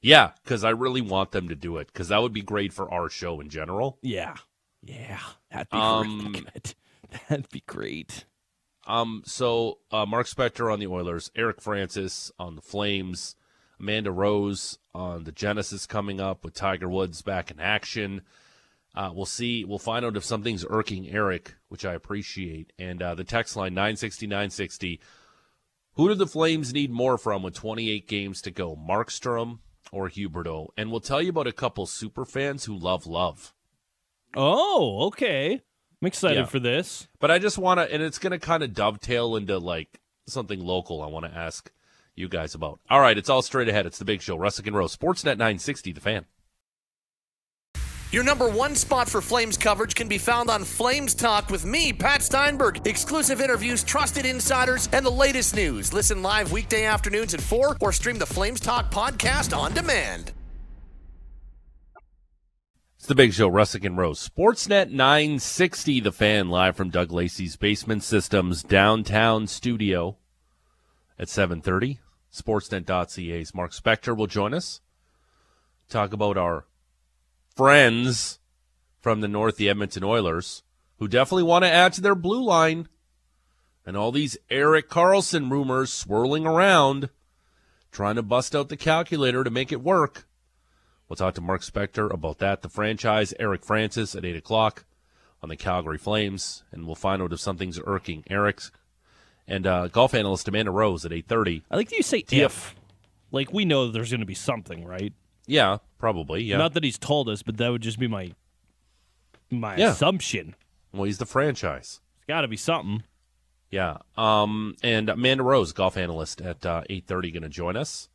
[0.00, 2.92] Yeah, because I really want them to do it because that would be great for
[2.92, 3.98] our show in general.
[4.02, 4.36] Yeah,
[4.82, 5.18] yeah,
[5.50, 6.74] that'd be Um, good.
[7.28, 8.26] That'd be great.
[8.86, 13.34] Um, so uh, Mark Spector on the Oilers, Eric Francis on the Flames,
[13.80, 18.20] Amanda Rose on the Genesis coming up with Tiger Woods back in action.
[18.94, 19.64] Uh, we'll see.
[19.64, 22.72] We'll find out if something's irking Eric, which I appreciate.
[22.78, 25.00] And uh, the text line nine sixty nine sixty.
[25.94, 29.58] Who do the Flames need more from with 28 games to go, Markstrom
[29.92, 30.68] or Huberdeau?
[30.76, 33.54] And we'll tell you about a couple super fans who love love.
[34.36, 35.60] Oh, okay.
[36.00, 36.44] I'm excited Yeah.
[36.46, 37.08] for this.
[37.18, 40.60] But I just want to, and it's going to kind of dovetail into like something
[40.60, 41.02] local.
[41.02, 41.70] I want to ask
[42.14, 42.80] you guys about.
[42.90, 43.86] All right, it's all straight ahead.
[43.86, 46.26] It's the Big Show, Russick and Rose, Sportsnet 960, the fan.
[48.10, 51.92] Your number one spot for Flames coverage can be found on Flames Talk with me,
[51.92, 52.86] Pat Steinberg.
[52.86, 55.92] Exclusive interviews, trusted insiders, and the latest news.
[55.92, 60.32] Listen live weekday afternoons at 4 or stream the Flames Talk podcast on demand.
[62.96, 67.56] It's the Big Show, Russick and Rose, Sportsnet 960, the fan, live from Doug Lacey's
[67.56, 70.16] Basement Systems downtown studio.
[71.18, 71.98] at 7:30.
[72.32, 74.80] Sportsnet.ca's Mark Spector will join us.
[75.90, 76.64] Talk about our
[77.58, 78.38] friends
[79.00, 80.62] from the north, the Edmonton Oilers,
[80.98, 82.86] who definitely want to add to their blue line.
[83.84, 87.10] And all these Erik Karlsson rumors swirling around,
[87.90, 90.28] trying to bust out the calculator to make it work.
[91.08, 94.84] We'll talk to Mark Spector about that, the franchise, Eric Francis at 8 o'clock
[95.42, 98.70] on the Calgary Flames, and we'll find out if something's irking Eric's
[99.48, 101.62] and uh, golf analyst Amanda Rose at 8.30.
[101.72, 102.76] I like that you say if.
[103.32, 105.12] Like we know there's going to be something, right?
[105.48, 106.58] Yeah, probably, yeah.
[106.58, 108.32] Not that he's told us, but that would just be my
[109.50, 109.90] my Yeah.
[109.92, 110.54] assumption.
[110.92, 112.00] well, he's the franchise.
[112.18, 113.02] It's got to be something.
[113.70, 113.98] Yeah.
[114.16, 118.08] Um, and Amanda Rose, golf analyst at uh, 8.30, going to join us.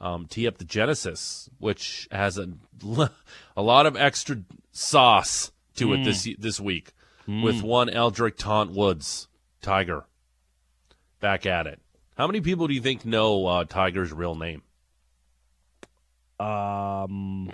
[0.00, 2.48] Um, tee up the Genesis, which has a,
[3.56, 6.92] a lot of extra sauce to it this this week
[7.26, 9.28] with one Eldrick Tont Woods,
[9.62, 10.04] Tiger,
[11.20, 11.80] back at it.
[12.16, 14.62] How many people do you think know uh, Tiger's real name?
[16.40, 17.52] Um,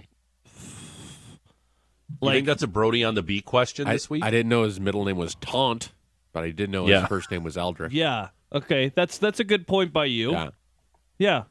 [2.21, 4.23] you like think that's a Brody on the beat question I, this week?
[4.25, 5.93] I didn't know his middle name was Tont,
[6.33, 7.01] but I did know Yeah.
[7.01, 7.91] his first name was Eldrick.
[7.93, 10.33] yeah, okay, that's that's a good point by you.
[10.33, 10.49] Yeah.
[11.19, 11.45] Yeah, you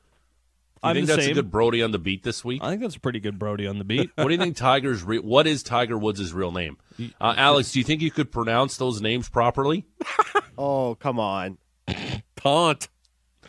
[0.82, 1.32] I'm think the that's same.
[1.34, 2.64] a good Brody on the beat this week?
[2.64, 4.10] I think that's a pretty good Brody on the beat.
[4.16, 6.78] What do you think Tiger's re- what is Tiger Woods' real name?
[7.22, 9.86] Uh, Alex, do you think you could pronounce those names properly?
[10.62, 11.58] Oh, come on.
[12.36, 12.90] Tont.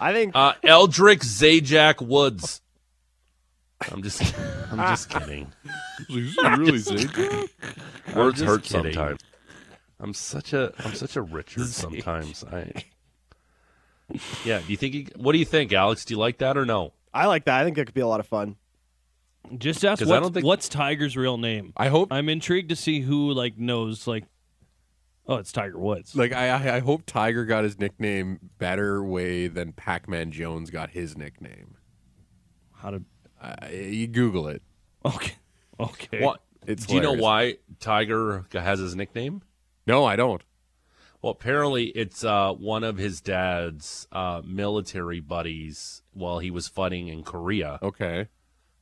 [0.00, 2.62] I think Uh, Eldrick Zajac Woods.
[3.90, 4.22] I'm just
[4.70, 5.52] I'm just kidding.
[6.10, 7.48] really Zajac?
[8.14, 8.92] Words hurt kidding.
[8.92, 9.20] sometimes.
[9.98, 12.44] I'm such a I'm such a Richard sometimes.
[12.44, 12.72] I
[14.44, 16.04] Yeah, do you think you, what do you think, Alex?
[16.04, 16.92] Do you like that or no?
[17.14, 17.60] I like that.
[17.60, 18.56] I think that could be a lot of fun.
[19.56, 21.72] Just ask 'Cause I what's, don't think- what's Tiger's real name.
[21.76, 24.24] I hope I'm intrigued to see who like knows like.
[25.26, 26.16] Oh, it's Tiger Woods.
[26.16, 30.90] like I, I I hope Tiger got his nickname better way than Pac-Man Jones got
[30.90, 31.76] his nickname.
[32.74, 33.02] How to?
[33.40, 34.62] Uh, you Google it.
[35.04, 35.34] Okay,
[35.80, 36.22] okay.
[36.24, 39.42] What It's do you know why Tiger has his nickname?
[39.86, 40.42] No, I don't.
[41.22, 47.08] Well, apparently it's uh, one of his dad's uh, military buddies while he was fighting
[47.08, 47.78] in Korea.
[47.82, 48.28] Okay.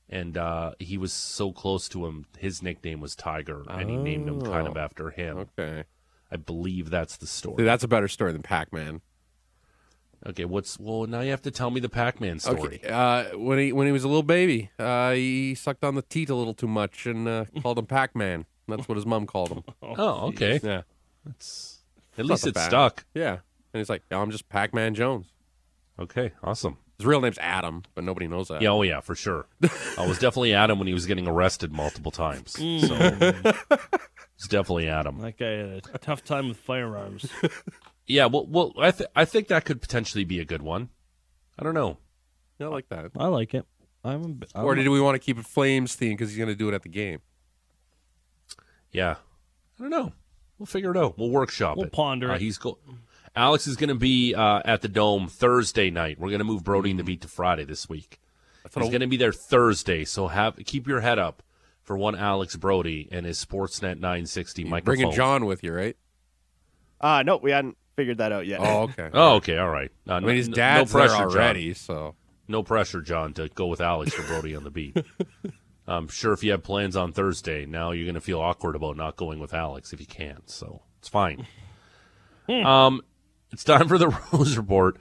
[0.09, 2.27] and uh, he was so close to him.
[2.39, 4.81] His nickname was Tiger, and he named him kind of Oh.
[4.81, 5.39] after him.
[5.59, 5.85] Okay.
[6.31, 7.65] I believe that's the See, story.
[7.65, 9.01] that's a better story than Pac-Man.
[10.27, 11.07] Okay, what's well?
[11.07, 12.81] Now you have to tell me the Pac-Man story.
[12.85, 12.89] Okay.
[12.89, 16.29] Uh, when he when he was a little baby, uh, he sucked on the teat
[16.29, 18.45] a little too much and uh, called him Pac-Man.
[18.67, 19.63] That's what his mom called him.
[19.83, 20.61] Oh, okay.
[20.63, 20.83] Yeah.
[21.25, 21.79] that's
[22.19, 22.69] at least so it's bad.
[22.69, 23.05] stuck.
[23.15, 23.39] Yeah.
[23.73, 25.27] And he's like, "Yeah, I'm just Pac-Man Jones.
[26.01, 26.79] Okay, awesome.
[26.99, 28.61] His real name's Adam, but nobody knows that.
[28.61, 29.47] Yeah, oh yeah, for sure.
[29.97, 32.53] I was definitely Adam when he was getting arrested multiple times.
[32.53, 32.61] So
[34.37, 35.19] it's definitely Adam.
[35.21, 37.31] That guy had a tough time with firearms.
[38.09, 40.89] Yeah, well, well, I th- I think that could potentially be a good one.
[41.59, 41.99] I don't know.
[42.59, 43.11] Yeah, I like that.
[43.17, 43.67] I like it.
[44.03, 44.41] I'm.
[44.55, 46.69] I'm Or do we want to keep it Flames theme because he's going to do
[46.69, 47.21] it at the game?
[48.93, 49.17] Yeah,
[49.79, 50.13] I don't know.
[50.59, 51.19] We'll figure it out.
[51.19, 51.93] We'll workshop We'll it.
[51.93, 52.41] ponder Uh, it.
[52.41, 52.79] He's go-
[53.37, 56.19] Alex is going to be uh, at the Dome Thursday night.
[56.19, 58.19] We're going to move Brody and the beat to Friday this week.
[58.65, 61.43] That's He's I- going to be there Thursday, so have keep your head up
[61.83, 64.85] for one Alex Brody and his Sportsnet 960 You're microphone.
[64.97, 65.97] bringing John with you, right?
[67.01, 68.61] Uh no, we hadn't figured that out yet.
[68.63, 69.11] Oh, okay.
[69.13, 69.91] Oh, okay, all right.
[70.09, 71.37] Uh, I mean, his dad's no pressure, there John.
[71.37, 72.15] already, so
[72.47, 74.97] No pressure, John, to go with Alex for Brody on the beat.
[75.89, 78.97] I'm sure if you have plans on Thursday, now you're going to feel awkward about
[78.97, 80.49] not going with Alex if you can't.
[80.49, 81.45] So it's fine.
[82.49, 83.01] um,
[83.51, 84.97] it's time for the Rose Report,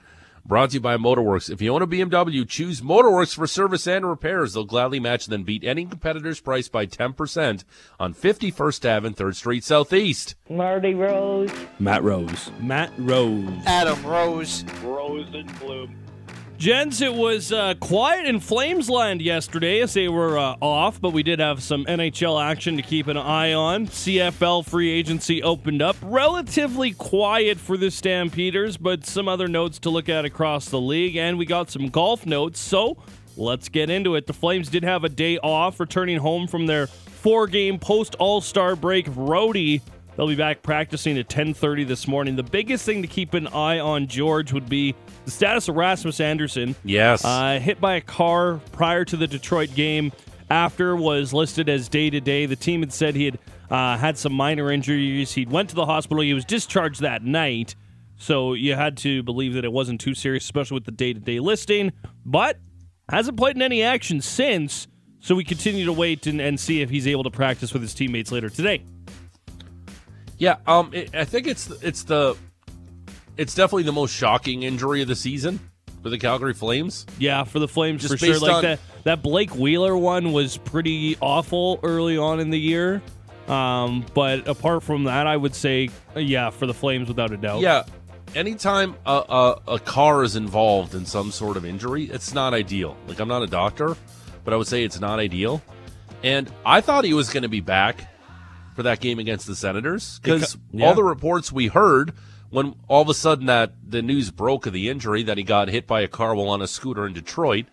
[0.48, 1.50] brought to you by Motorworks.
[1.50, 4.54] If you own a BMW, choose Motorworks for service and repairs.
[4.54, 7.64] They'll gladly match and then beat any competitor's price by 10%
[8.00, 10.34] on 51st Ave and 3rd Street Southeast.
[10.48, 11.52] Marty Rose.
[11.78, 12.50] Matt Rose.
[12.58, 13.46] Matt Rose.
[13.66, 14.64] Adam Rose.
[16.58, 21.22] Gents, it was uh, quiet in Flamesland yesterday as they were uh, off, but we
[21.22, 23.86] did have some NHL action to keep an eye on.
[23.86, 25.94] CFL free agency opened up.
[26.02, 31.14] Relatively quiet for the Stampeders, but some other notes to look at across the league,
[31.14, 32.58] and we got some golf notes.
[32.58, 32.96] So
[33.36, 34.26] let's get into it.
[34.26, 38.74] The Flames did have a day off, returning home from their four-game post All Star
[38.74, 39.80] break roadie.
[40.16, 42.34] They'll be back practicing at 10:30 this morning.
[42.34, 44.96] The biggest thing to keep an eye on, George, would be
[45.28, 46.74] the status of Rasmus Andersson.
[46.84, 47.22] Yes.
[47.22, 50.10] Uh, hit by a car prior to the Detroit game.
[50.48, 52.46] After was listed as day to day.
[52.46, 53.38] The team had said he had
[53.70, 55.32] uh, had some minor injuries.
[55.32, 56.22] He went to the hospital.
[56.22, 57.74] He was discharged that night.
[58.16, 61.20] So you had to believe that it wasn't too serious, especially with the day to
[61.20, 61.92] day listing.
[62.24, 62.56] But
[63.10, 64.88] hasn't played in any action since.
[65.20, 67.92] So we continue to wait and, and see if he's able to practice with his
[67.92, 68.82] teammates later today.
[70.38, 72.34] Yeah, um, it, I think it's it's the
[73.38, 75.58] it's definitely the most shocking injury of the season.
[76.02, 77.06] for the Calgary Flames.
[77.18, 78.38] Yeah, for the Flames Just for sure.
[78.38, 83.02] Like on- that that Blake Wheeler one was pretty awful early on in the year.
[83.48, 87.60] Um, but apart from that, I would say yeah for the Flames without a doubt.
[87.60, 87.84] Yeah,
[88.34, 89.12] anytime a,
[89.66, 92.96] a, a car is involved in some sort of injury, it's not ideal.
[93.06, 93.96] Like, I'm not a doctor,
[94.44, 95.62] but I would say it's not ideal.
[96.22, 98.12] And I thought he was going to be back
[98.74, 100.86] for that game against the Senators because yeah.
[100.86, 102.12] all the reports we heard
[102.50, 105.68] when all of a sudden that the news broke of the injury that he got
[105.68, 107.66] hit by a car while on a scooter in Detroit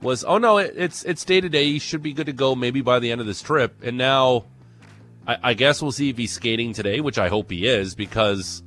[0.00, 1.64] was, oh no, it, it's it's day to day.
[1.64, 3.82] He should be good to go maybe by the end of this trip.
[3.82, 4.46] And now,
[5.26, 8.62] I, I guess we'll see if he's skating today, which I hope he is because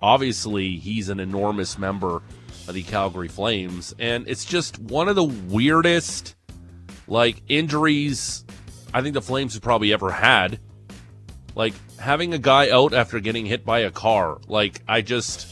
[0.00, 2.22] obviously he's an enormous member
[2.68, 6.36] of the Calgary Flames, and it's just one of the weirdest
[7.08, 8.44] like injuries
[8.94, 10.60] I think the Flames have probably ever had.
[11.54, 15.46] Like having a guy out after getting hit by a car, like I just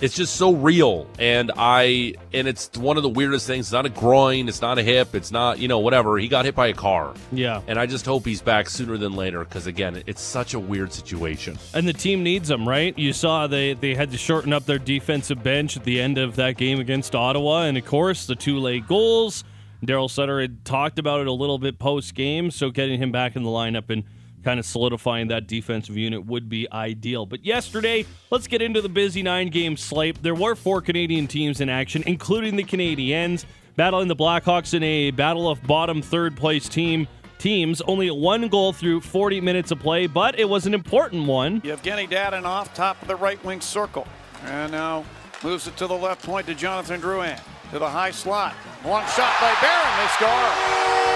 [0.00, 3.66] it's just so real and I and it's one of the weirdest things.
[3.66, 6.18] It's not a groin, it's not a hip, it's not, you know, whatever.
[6.18, 7.14] He got hit by a car.
[7.32, 7.62] yeah.
[7.66, 10.92] And I just hope he's back sooner than later because again, it's such a weird
[10.92, 11.58] situation.
[11.74, 12.96] And the team needs them, right?
[12.96, 16.36] You saw they they had to shorten up their defensive bench at the end of
[16.36, 19.44] that game against Ottawa, and of course the two late goals.
[19.84, 23.36] Daryl Sutter had talked about it a little bit post game, so getting him back
[23.36, 24.02] in the lineup and
[24.44, 27.26] kind of solidifying that defensive unit would be ideal.
[27.26, 30.22] But yesterday, let's get into the busy nine game slate.
[30.22, 33.44] There were four Canadian teams in action, including the Canadiens,
[33.76, 37.06] battling the Blackhawks in a battle of bottom third place team.
[37.38, 41.60] Teams only one goal through 40 minutes of play, but it was an important one.
[41.64, 44.08] Yevgeny Dadonov, top of the right wing circle.
[44.44, 45.04] And now
[45.44, 47.38] moves it to the left point to Jonathan Drouin.
[47.70, 48.54] To the high slot.
[48.82, 49.98] One shot by Barron.
[50.00, 51.07] They score.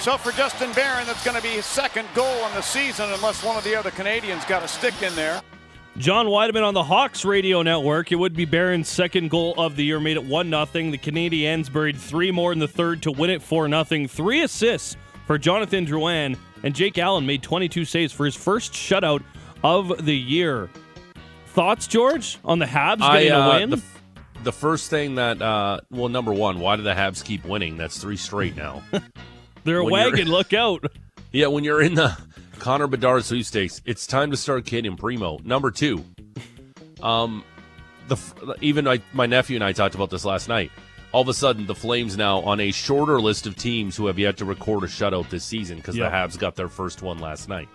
[0.00, 3.42] So for Justin Barron, that's going to be his second goal in the season, unless
[3.42, 5.42] one of the other Canadians got a stick in there.
[5.98, 8.12] John Wiedeman on the Hawks radio network.
[8.12, 10.64] It would be Barron's second goal of the year, made it 1 0.
[10.64, 14.06] The Canadiens buried three more in the third to win it 4 0.
[14.06, 19.22] Three assists for Jonathan Drouin, and Jake Allen made 22 saves for his first shutout
[19.64, 20.68] of the year.
[21.46, 23.70] Thoughts, George, on the Habs getting uh, a win?
[23.70, 23.82] The,
[24.44, 27.78] the first thing that, uh, well, number one, why do the Habs keep winning?
[27.78, 28.82] That's three straight now.
[29.66, 30.28] They're a wagon.
[30.28, 30.84] Look out.
[31.32, 32.16] yeah, when you're in the
[32.58, 35.38] Connor Bedard sweepstakes, it's time to start kidding Primo.
[35.44, 36.04] Number two,
[37.02, 37.44] um,
[38.08, 38.16] the
[38.60, 40.70] even my, my nephew and I talked about this last night.
[41.12, 44.18] All of a sudden, the Flames now on a shorter list of teams who have
[44.18, 46.10] yet to record a shutout this season because Yep.
[46.10, 47.68] the Habs got their first one last night.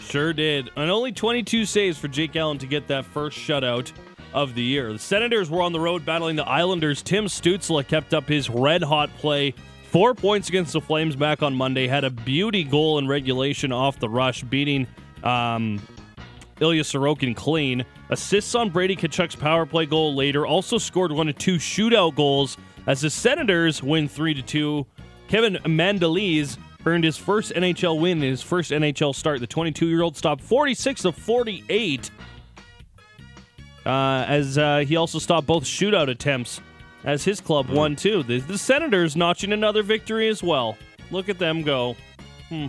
[0.00, 0.70] Sure did.
[0.76, 3.92] And only 22 saves for Jake Allen to get that first shutout
[4.32, 4.92] of the year.
[4.92, 7.02] The Senators were on the road battling the Islanders.
[7.02, 9.54] Tim Stützle kept up his red hot play.
[9.94, 11.86] Four points against the Flames back on Monday.
[11.86, 14.88] Had a beauty goal in regulation off the rush, beating
[15.22, 15.80] um,
[16.58, 17.84] Ilya Sorokin clean.
[18.10, 20.48] Assists on Brady Tkachuk's power play goal later.
[20.48, 22.56] Also scored one of two shootout goals
[22.88, 24.84] as the Senators win 3 to 2.
[25.28, 29.38] Kevin Mandolese earned his first NHL win in his first NHL start.
[29.38, 32.10] The 22 year old stopped 46 of 48.
[33.86, 36.60] Uh, as uh, he also stopped both shootout attempts
[37.04, 38.22] as his club won too.
[38.22, 40.76] The, the Senators notching another victory as well.
[41.10, 41.96] Look at them go.
[42.48, 42.66] Hmm.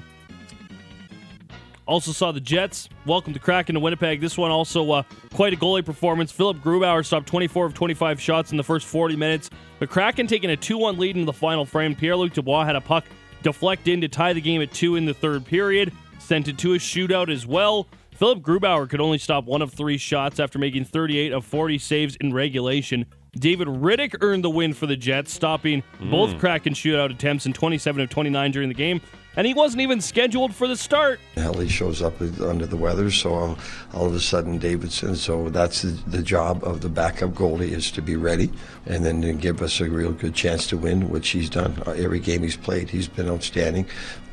[1.88, 4.20] Also saw the Jets welcome to Kraken to Winnipeg.
[4.20, 6.32] This one also uh, quite a goalie performance.
[6.32, 9.52] Philipp Grubauer stopped 24 of 25 shots in the first 40 minutes.
[9.80, 11.96] The Kraken taking a 2-1 lead in the final frame.
[11.96, 13.06] Pierre-Luc Dubois had a puck
[13.44, 15.92] deflect in to tie the game at two in the third period.
[16.18, 17.88] Sent it to a shootout as well.
[18.16, 22.16] Philipp Grubauer could only stop one of three shots after making 38 of 40 saves
[22.16, 23.06] in regulation.
[23.38, 26.40] David Rittich earned the win for the Jets, stopping both hmm.
[26.40, 29.02] Kraken shootout attempts in 27 of 29 during the game.
[29.38, 31.20] And he wasn't even scheduled for the start.
[31.36, 33.58] Helly shows up under the weather, so all,
[33.94, 35.16] all of a sudden Davidson.
[35.16, 38.50] So that's the, the job of the backup goalie is to be ready
[38.86, 41.82] and then to give us a real good chance to win, which he's done.
[41.86, 43.86] Uh, every game he's played, he's been outstanding.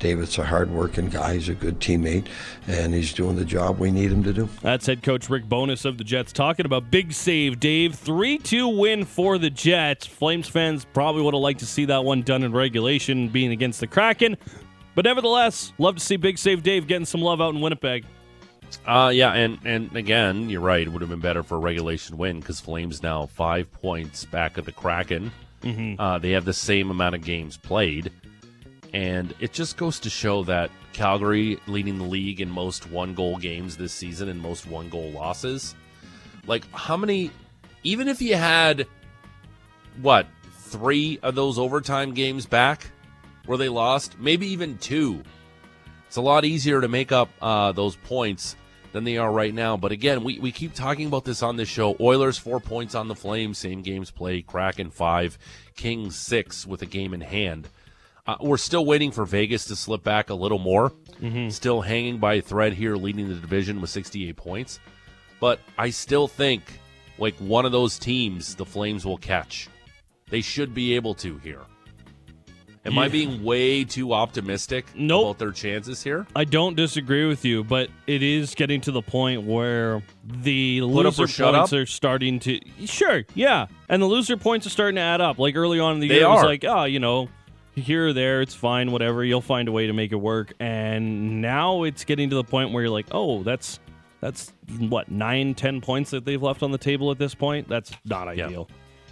[0.02, 1.34] David's a hard-working guy.
[1.34, 2.26] He's a good teammate,
[2.66, 4.48] and he's doing the job we need him to do.
[4.60, 7.94] That's head coach Rick Bowness of the Jets talking about big save, Dave.
[7.94, 10.06] 3 2 win for the Jets.
[10.06, 13.78] Flames fans probably would have liked to see that one done in regulation, being against
[13.78, 14.36] the Kraken.
[14.94, 18.04] But nevertheless, love to see Big Save Dave getting some love out in Winnipeg.
[18.86, 20.86] Uh, yeah, and and again, you're right.
[20.86, 24.58] It would have been better for a regulation win because Flames now five points back
[24.58, 25.30] of the Kraken.
[25.62, 26.00] Mm-hmm.
[26.00, 28.10] Uh, they have the same amount of games played,
[28.92, 33.36] and it just goes to show that Calgary leading the league in most one goal
[33.36, 35.74] games this season and most one goal losses.
[36.46, 37.30] Like how many?
[37.84, 38.86] Even if you had
[40.00, 42.91] what three of those overtime games back
[43.46, 45.22] where they lost, maybe even two.
[46.06, 48.56] It's a lot easier to make up uh, those points
[48.92, 49.76] than they are right now.
[49.76, 51.96] But again, we, we keep talking about this on this show.
[51.98, 54.42] Oilers four points on the Flames, same games play.
[54.42, 55.38] Kraken five,
[55.74, 57.68] Kings six with a game in hand.
[58.26, 60.92] Uh, we're still waiting for Vegas to slip back a little more.
[61.50, 64.78] Still hanging by a thread here, leading the division with 68 points.
[65.40, 66.62] But I still think
[67.18, 69.68] like one of those teams the Flames will catch.
[70.28, 71.62] They should be able to here.
[72.84, 75.22] Am I being way too optimistic Nope.
[75.22, 76.26] about their chances here?
[76.34, 80.86] I don't disagree with you, but it is getting to the point where the Put
[80.88, 81.72] loser points up?
[81.72, 82.58] are starting to.
[82.84, 85.38] Sure, yeah, and the loser points are starting to add up.
[85.38, 87.28] Like early on in the They year, it was like, oh, you know,
[87.76, 89.24] here or there, it's fine, whatever.
[89.24, 90.52] You'll find a way to make it work.
[90.58, 93.78] And now it's getting to the point where you're like, oh, that's
[94.20, 97.68] that's what nine, ten points that they've left on the table at this point.
[97.68, 98.64] That's not Yeah.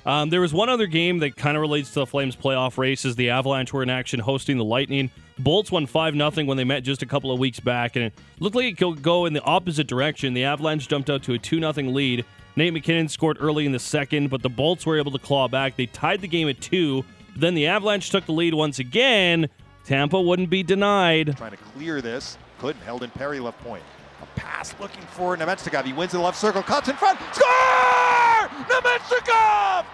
[0.06, 3.16] Um, there was one other game that kind of relates to the Flames playoff races.
[3.16, 5.10] The Avalanche were in action hosting the Lightning.
[5.38, 8.14] Bolts won 5 0 when they met just a couple of weeks back, and it
[8.38, 10.34] looked like it could go in the opposite direction.
[10.34, 12.24] The Avalanche jumped out to a 2 0 lead.
[12.56, 15.76] Nate MacKinnon scored early in the second, but the Bolts were able to claw back.
[15.76, 17.04] They tied the game at 2.
[17.36, 19.48] Then the Avalanche took the lead once again.
[19.84, 21.36] Tampa wouldn't be denied.
[21.36, 22.36] Trying to clear this.
[22.58, 22.82] Couldn't.
[22.82, 23.82] Held in Perry left point.
[24.22, 25.84] A pass looking for Namestnikov.
[25.84, 26.62] He wins in the left circle.
[26.62, 27.18] Cuts in front.
[27.32, 28.48] Score!
[28.68, 29.86] Namestnikov!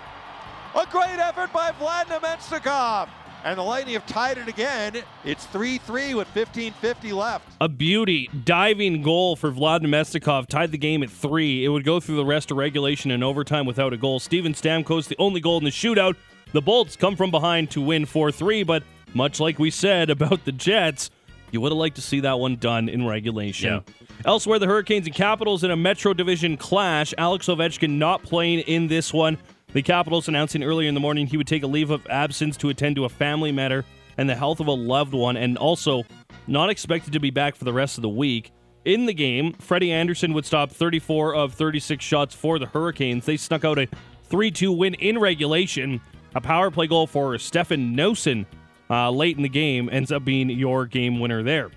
[0.74, 3.08] A great effort by Vlad Namestnikov.
[3.44, 4.96] And the Lightning have tied it again.
[5.24, 7.46] It's 3-3 with 15.50 left.
[7.60, 11.64] A beauty diving goal for Vlad Namestnikov tied the game at three.
[11.64, 14.18] It would go through the rest of regulation and overtime without a goal.
[14.18, 16.16] Steven Stamkos, the only goal in the shootout.
[16.52, 18.82] The Bolts come from behind to win 4 3, but
[19.14, 21.10] much like we said about the Jets,
[21.56, 23.82] you would have liked to see that one done in regulation.
[23.86, 24.08] Yeah.
[24.26, 27.14] Elsewhere, the Hurricanes and Capitals in a Metro Division clash.
[27.16, 29.38] Alex Ovechkin not playing in this one.
[29.72, 32.68] The Capitals announcing earlier in the morning he would take a leave of absence to
[32.68, 33.86] attend to a family matter
[34.18, 36.02] and the health of a loved one, and also
[36.46, 38.52] not expected to be back for the rest of the week.
[38.84, 43.24] In the game, Freddie Andersen would stop 34 of 36 shots for the Hurricanes.
[43.24, 43.88] They snuck out a
[44.24, 46.02] 3 2 win in regulation.
[46.34, 48.44] A power play goal for Stefan Noesen
[48.90, 51.70] uh, late in the game ends up being your game winner there.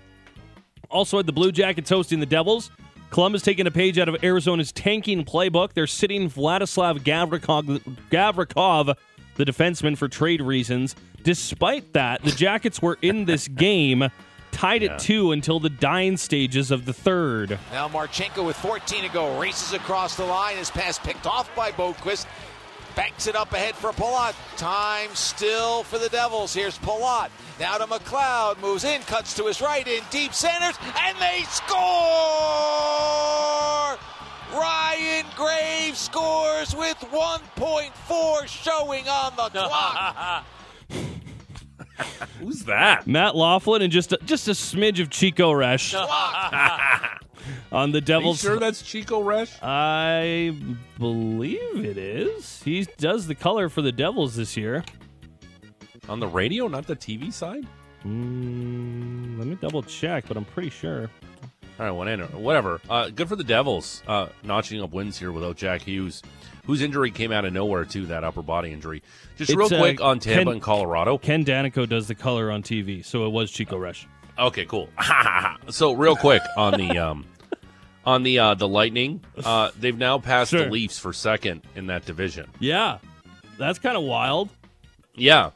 [0.89, 2.71] Also had the Blue Jackets hosting the Devils.
[3.09, 5.73] Columbus taking a page out of Arizona's tanking playbook.
[5.73, 7.79] They're sitting Vladislav Gavrikov,
[8.11, 8.95] Gavrikov,
[9.35, 10.95] the defenseman, for trade reasons.
[11.23, 14.09] Despite that, the Jackets were in this game,
[14.51, 17.57] tied at two until the dying stages of the third.
[17.71, 20.57] Now Marchenko with 14 to go races across the line.
[20.57, 22.25] His pass picked off by Boqvist.
[22.99, 24.35] Banks it up ahead for Palat.
[24.57, 26.53] Time still for the Devils.
[26.53, 27.29] Here's Palat.
[27.57, 28.59] Now to McLeod.
[28.59, 31.77] Moves in, cuts to his right in deep centers, and they score!
[34.53, 40.45] Ryan Graves scores with 1.4 showing on the clock.
[42.41, 43.07] Who's that?
[43.07, 45.93] Matt Loughlin and just a, just a smidge of Chico Resch
[47.71, 48.39] on the Are you Devils.
[48.41, 49.57] sure that's Chico Resch?
[49.61, 50.55] I
[50.97, 52.61] believe it is.
[52.63, 54.83] He does the color for the Devils this year.
[56.07, 57.67] On the radio, not the TV side?
[58.05, 61.09] Mm, let me double check, but I'm pretty sure.
[61.79, 62.25] All right, whatever.
[62.37, 62.81] whatever.
[62.89, 66.21] Uh, good for the Devils, uh, notching up wins here without Jack Hughes,
[66.65, 68.05] whose injury came out of nowhere too.
[68.07, 69.01] That upper body injury.
[69.37, 71.17] Just real It's, uh, quick on Tampa Ken- and Colorado.
[71.17, 74.05] Ken Daneyko does the color on TV, so it was Chico Resch.
[74.37, 74.89] Okay, cool.
[75.69, 77.25] so real quick on the um,
[78.05, 80.65] on the uh, the Lightning, uh, they've now passed Sure.
[80.65, 82.49] the Leafs for second in that division.
[82.59, 82.99] Yeah,
[83.57, 84.49] that's kind of wild.
[85.15, 85.51] Yeah.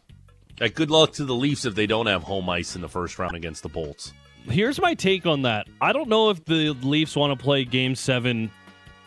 [0.61, 3.17] Uh, good luck to the Leafs if they don't have home ice in the first
[3.17, 4.13] round against the Bolts.
[4.47, 5.67] Here's my take on that.
[5.81, 8.51] I don't know if the Leafs want to play Game Seven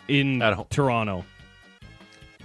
[0.07, 0.39] in.
[0.69, 1.23] Toronto.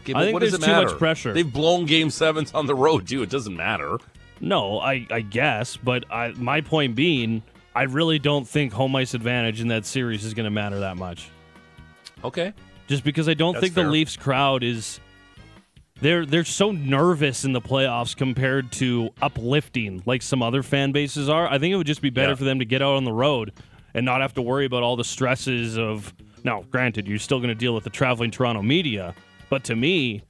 [0.03, 1.33] Okay, I think what does there's it too much pressure.
[1.33, 3.23] They've blown game sevens on the road too.
[3.23, 3.99] It doesn't matter.
[4.41, 7.43] No, I, I guess, but I, my point being,
[7.75, 10.97] I really don't think home ice advantage in that series is going to matter that
[10.97, 11.31] much.
[12.25, 12.53] Okay.
[12.87, 13.85] Just because I don't That's think the.
[13.85, 15.01] Leafs crowd is
[16.01, 21.29] they're they're so nervous in the playoffs compared to uplifting like some other fan bases
[21.29, 21.47] are.
[21.47, 22.37] I think it would just be better Yeah.
[22.37, 23.53] for them to get out on the road
[23.95, 26.13] and not have to worry about all the stresses of
[26.45, 29.15] now, granted, you're still going to deal with the traveling Toronto media,
[29.49, 30.23] but to me,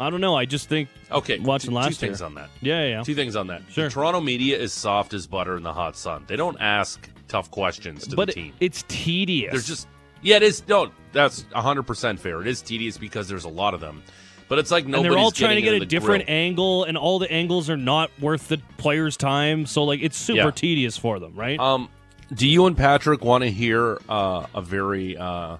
[0.00, 0.34] I don't know.
[0.34, 1.38] I just think Okay.
[1.38, 2.10] watching two, last two year.
[2.12, 2.48] things on that.
[2.62, 3.02] Yeah, yeah.
[3.02, 3.62] Two things on that.
[3.70, 3.84] Sure.
[3.84, 6.24] The Toronto media is soft as butter in the hot sun.
[6.26, 8.52] They don't ask tough questions to but the team.
[8.60, 9.52] it's tedious.
[9.52, 9.86] They're just
[10.22, 10.62] yeah, it is.
[10.68, 12.40] No, that's hundred percent fair.
[12.40, 14.02] It is tedious because there's a lot of them,
[14.48, 16.36] but it's like and nobody's they're all trying to get a different grill.
[16.36, 19.64] angle, and all the angles are not worth the player's time.
[19.66, 20.50] So like, it's super Yeah.
[20.50, 21.58] tedious for them, right?
[21.60, 21.88] Um,
[22.34, 25.56] do you and Patrick want to hear uh, a very uh,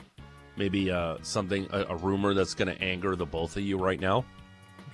[0.60, 3.98] maybe uh, something a, a rumor that's going to anger the both of you right
[3.98, 4.26] now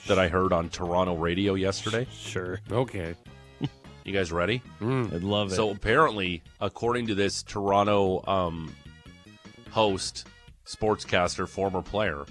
[0.06, 2.06] that I heard on Toronto radio yesterday?
[2.10, 2.60] Sure.
[2.70, 3.14] Okay.
[4.04, 4.62] You guys ready?
[4.80, 5.56] I'd love it.
[5.56, 8.72] So apparently, according to this Toronto um,
[9.72, 10.28] host,
[10.64, 12.24] sportscaster, former player.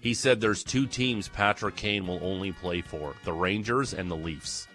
[0.00, 4.16] He said there's two teams Patrick Kane will only play for the Rangers and the
[4.16, 4.68] Leafs.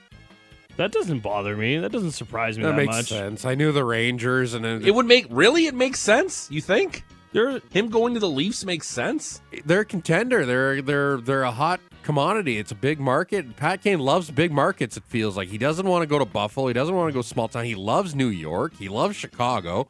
[0.78, 1.78] That doesn't bother me.
[1.78, 3.10] That doesn't surprise me That that, makes much.
[3.10, 3.46] sense.
[3.46, 6.50] I knew the Rangers, and then It would make really it makes sense.
[6.50, 9.42] You think They're him going to the Leafs makes sense?
[9.66, 10.46] they're a contender.
[10.46, 12.58] They're they're they're a hot commodity.
[12.58, 13.56] It's a big market.
[13.56, 14.98] Pat Kane loves big markets.
[14.98, 16.68] It feels like he doesn't want to go to Buffalo.
[16.68, 17.66] He doesn't want to go small town.
[17.66, 18.74] He loves New York.
[18.78, 19.88] He loves Chicago.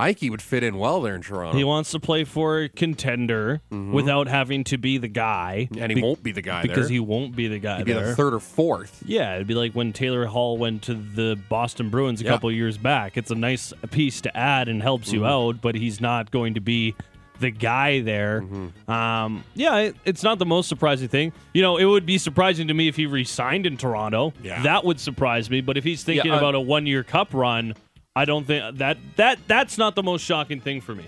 [0.00, 1.56] I think he would fit in well there in Toronto.
[1.56, 5.96] he wants to play for a contender without having to be the guy, and he
[5.96, 6.94] be- won't be the guy because there.
[6.94, 8.06] he won't be the guy He'd be there.
[8.08, 9.02] the third or fourth.
[9.06, 12.30] Yeah, it'd be like when Taylor Hall went to the Boston Bruins a Yeah.
[12.30, 13.16] couple years back.
[13.16, 15.28] It's a nice piece to add and helps you Mhm.
[15.54, 16.94] out, but he's not going to be
[17.38, 18.42] the guy there.
[18.42, 18.90] Mm-hmm.
[18.90, 21.32] Um, yeah, it, it's not the most surprising thing.
[21.54, 24.34] You know, it would be surprising to me if he resigned in Toronto.
[24.42, 24.62] Yeah.
[24.62, 25.62] That would surprise me.
[25.62, 27.72] But if he's thinking I- about a one-year Cup run,
[28.16, 31.06] I don't think that that that's not the most shocking thing for me.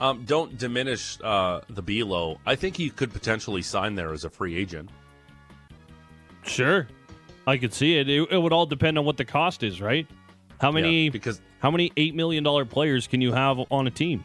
[0.00, 2.38] Um, don't diminish uh, the Belo.
[2.46, 4.90] I think he could potentially sign there as a free agent.
[6.44, 6.88] Sure,
[7.46, 8.08] I could see it.
[8.08, 10.06] It, it would all depend on what the cost is, right?
[10.60, 11.04] How many?
[11.04, 14.24] Yeah, because how many eight million dollar players can you have on a team?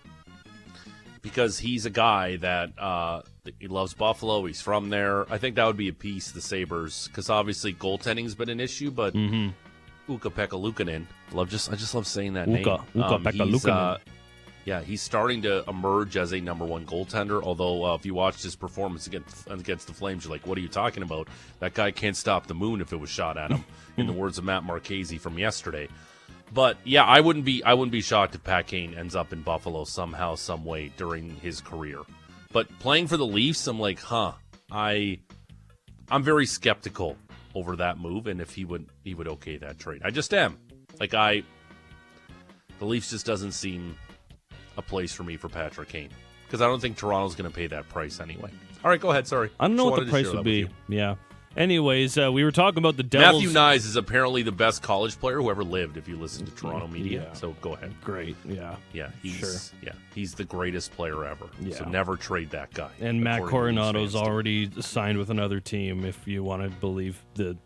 [1.22, 3.22] because he's a guy that uh,
[3.60, 4.45] he loves Buffalo.
[4.45, 5.32] He's from there.
[5.32, 8.89] I think that would be a piece the Sabres because obviously goaltending's been an issue,
[8.89, 9.50] but Mm-hmm.
[10.10, 13.03] Ukko-Pekka Love just I just love saying that Uka- name.
[13.03, 13.97] Uka Um, Pekka uh,
[14.66, 17.41] yeah, he's starting to emerge as a number one goaltender.
[17.41, 20.62] Although uh, if you watched his performance against against the Flames, you're like, what are
[20.62, 21.28] you talking about?
[21.60, 23.64] That guy can't stop the moon if it was shot at him.
[23.97, 25.88] in the words of Matt Marchese from yesterday.
[26.53, 29.41] But yeah, I wouldn't be I wouldn't be shocked if Pat Kane ends up in
[29.41, 31.99] Buffalo somehow, some way during his career.
[32.51, 34.34] But playing for the Leafs, I'm like, huh,
[34.72, 35.20] I
[36.12, 37.18] I'm very skeptical
[37.56, 40.02] over that move and if he would he would okay that trade.
[40.04, 40.58] I just am.
[41.00, 41.43] Like I
[42.80, 43.97] the Leafs just doesn't seem
[44.78, 46.10] a place for me for Patrick Kane.
[46.45, 48.52] Because I don't think Toronto's gonna pay that price anyway.
[48.84, 49.52] All right, go ahead, sorry.
[49.60, 50.70] I don't know Just what the price would be.
[50.88, 51.16] Yeah.
[51.60, 53.43] Anyways, uh, we were talking about the Devils.
[53.43, 55.97] Matthew Knies is apparently the best college player who ever lived.
[55.97, 57.34] If you listen to Toronto media, Yeah.
[57.34, 57.93] so go ahead.
[58.01, 59.78] Great, yeah, yeah, he's Sure.
[59.84, 61.47] yeah, he's the greatest player ever.
[61.62, 61.76] Yeah.
[61.76, 62.89] So never trade that guy.
[63.01, 64.20] And Matt Coronato's too.
[64.20, 67.57] already signed with another team, if you want to believe the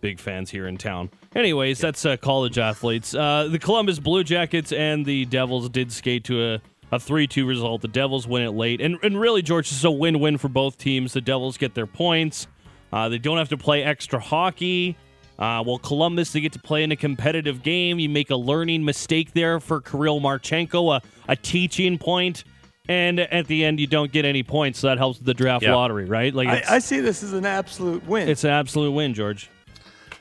[0.00, 1.10] big fans here in town.
[1.36, 3.14] Anyways, that's uh, college athletes.
[3.14, 7.44] Uh, the Columbus Blue Jackets and the Devils did skate to a, a 3 2
[7.46, 7.82] result.
[7.82, 8.80] The Devils win it late.
[8.80, 11.12] And, and really, George, this is a win win for both teams.
[11.12, 12.48] The Devils get their points,
[12.92, 14.96] uh, they don't have to play extra hockey.
[15.38, 17.98] Uh, well, Columbus, they get to play in a competitive game.
[17.98, 22.44] You make a learning mistake there for Kirill Marchenko, a, a teaching point,
[22.88, 24.78] and at the end, you don't get any points.
[24.80, 25.74] So that helps the draft Yeah.
[25.74, 26.32] lottery, right?
[26.34, 28.28] Like I, I see this as an absolute win.
[28.28, 29.48] it's an absolute win, George.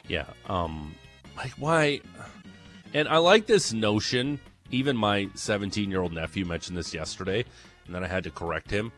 [0.08, 0.26] Yeah.
[0.48, 0.96] Um
[1.38, 2.02] like why
[2.94, 4.40] and I like this notion.
[4.72, 7.44] Even my 17 year old nephew mentioned this yesterday,
[7.86, 8.92] and then I had to correct him.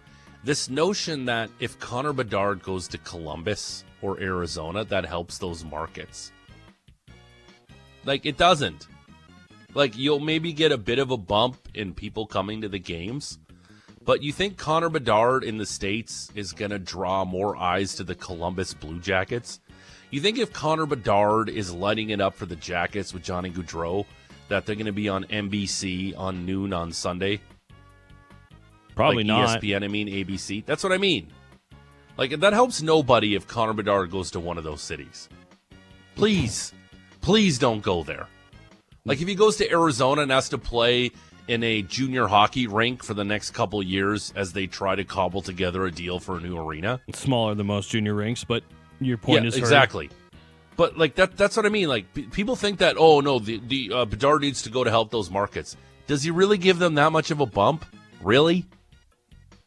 [0.43, 6.33] This notion that if Connor Bedard goes to Columbus or Arizona, that helps those markets.
[8.03, 8.87] Like it doesn't.
[9.73, 13.39] Like you'll maybe get a bit of a bump in people coming to the games,
[14.03, 18.03] but you think Connor Bedard in the States is going to draw more eyes to
[18.03, 19.61] the Columbus Blue Jackets?
[20.11, 24.05] You think if Connor Bedard is lighting it up for the Jackets with Johnny Gaudreau,
[24.49, 27.39] that they're going to be on NBC on noon on Sunday?
[28.95, 29.61] Probably like not.
[29.61, 30.65] ESPN, I mean ABC.
[30.65, 31.27] That's what I mean.
[32.17, 35.29] Like that helps nobody if Connor Bedard goes to one of those cities.
[36.15, 36.73] Please,
[37.21, 38.27] please don't go there.
[39.05, 41.11] Like if he goes to Arizona and has to play
[41.47, 45.41] in a junior hockey rink for the next couple years as they try to cobble
[45.41, 47.01] together a deal for a new arena.
[47.07, 48.63] It's smaller than most junior rinks, but
[49.01, 49.63] your point yeah, is heard.
[49.63, 50.09] exactly.
[50.75, 51.87] But like that that's what I mean.
[51.87, 54.89] Like p- people think that oh no, the the uh, Bedard needs to go to
[54.89, 55.75] help those markets.
[56.07, 57.85] Does he really give them that much of a bump?
[58.21, 58.65] Really?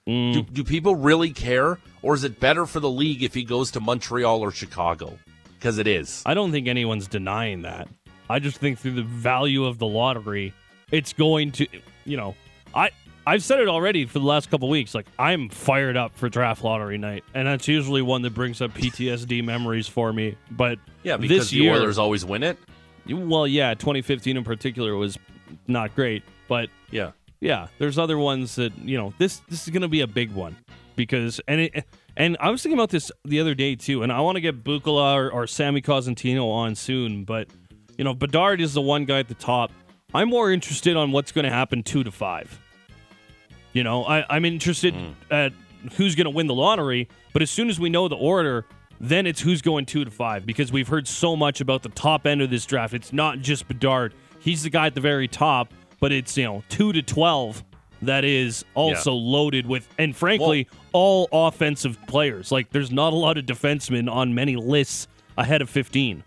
[0.09, 0.33] Mm.
[0.33, 3.73] Do, do people really care, or is it better for the league if he goes
[3.73, 5.19] to Montreal or Chicago?
[5.59, 6.23] Because it is.
[6.25, 7.89] I don't think anyone's denying that.
[8.29, 10.53] I just think through the value of the lottery,
[10.91, 11.67] it's going to,
[12.05, 12.35] you know,
[12.75, 12.91] I
[13.27, 14.95] I've said it already for the last couple weeks.
[14.95, 18.73] Like I'm fired up for draft lottery night, and that's usually one that brings up
[18.73, 20.37] PTSD memories for me.
[20.51, 22.59] But Yeah, because this the year, Oilers always win it.
[23.09, 25.19] Well, yeah, 2015 in particular was
[25.67, 27.13] not great, but Yeah.
[27.41, 29.13] Yeah, there's other ones that you know.
[29.19, 30.57] This this is going to be a big one
[30.95, 31.85] because and it
[32.17, 34.65] and I was thinking about this the other day too, and I want to get
[34.65, 37.49] Bukola or, or Sammy Cosentino on soon, but
[37.99, 39.71] you know, Bedard is the one guy at the top.
[40.15, 42.59] I'm more interested on what's going to happen two to five.
[43.73, 45.11] You know, I, I'm interested hmm.
[45.31, 45.53] at
[45.97, 48.65] who's going to win the lottery, but as soon as we know the order,
[48.99, 52.27] then it's who's going two to five because we've heard so much about the top
[52.27, 52.95] end of this draft.
[52.95, 56.63] It's not just Bedard; he's the guy at the very top, but it's you know
[56.69, 57.63] two to twelve
[58.03, 62.53] that is also loaded with, and frankly, all offensive players.
[62.53, 66.23] Like, there's not a lot of defensemen on many lists ahead of 15.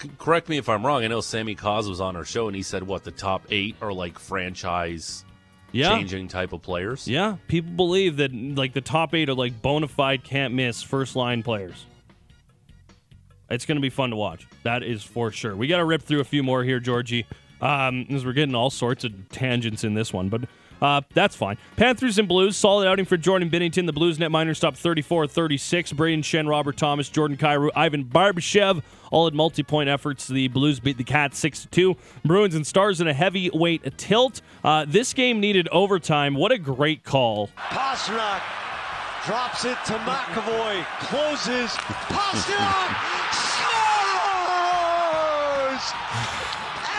[0.00, 1.02] C- correct me if I'm wrong.
[1.02, 3.74] I know Sammy Cause was on our show and he said what the top eight
[3.82, 5.24] are like franchise
[5.72, 5.90] Yeah.
[5.96, 7.08] changing type of players.
[7.08, 11.16] Yeah, people believe that like the top eight are like bona fide can't miss first
[11.16, 11.86] line players.
[13.50, 14.46] It's going to be fun to watch.
[14.62, 15.54] That is for sure.
[15.56, 17.26] We got to rip through a few more here, Georgie,
[17.64, 20.42] um, as we're getting all sorts of tangents in this one, but
[20.82, 21.56] uh, that's fine.
[21.76, 23.86] Panthers and Blues, solid outing for Jordan Binnington.
[23.86, 25.92] The Blues net minor stopped 34 36.
[25.94, 30.28] Brayden Schenn, Robert Thomas, Jordan Kyrou, Ivan Barbashev, all in multi point efforts.
[30.28, 31.96] The Blues beat the Cats 6 2.
[32.24, 34.42] Bruins and Stars in a heavyweight tilt.
[34.62, 36.34] Uh, this game needed overtime.
[36.34, 37.48] What a great call.
[37.56, 38.42] Pastrnak
[39.24, 41.70] drops it to McAvoy, closes.
[42.12, 42.94] Pastrnak
[43.32, 43.84] scores!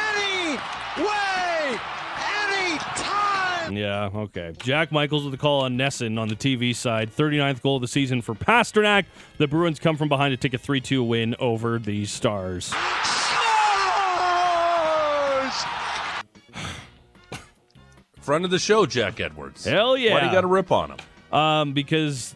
[0.09, 0.57] Any
[0.97, 1.79] way,
[2.17, 3.54] any time!
[3.71, 4.53] Yeah, okay.
[4.57, 7.11] Jack Michaels with the call on NESN on the TV side.
[7.11, 9.05] 39th goal of the season for Pastrnak.
[9.37, 12.65] The Bruins come from behind to take a 3 2 win over the Stars.
[12.65, 12.75] Stars!
[18.21, 19.65] Friend of the show, Jack Edwards.
[19.65, 20.13] Hell yeah.
[20.13, 20.97] Why do you got a rip on him?
[21.37, 22.33] Um, because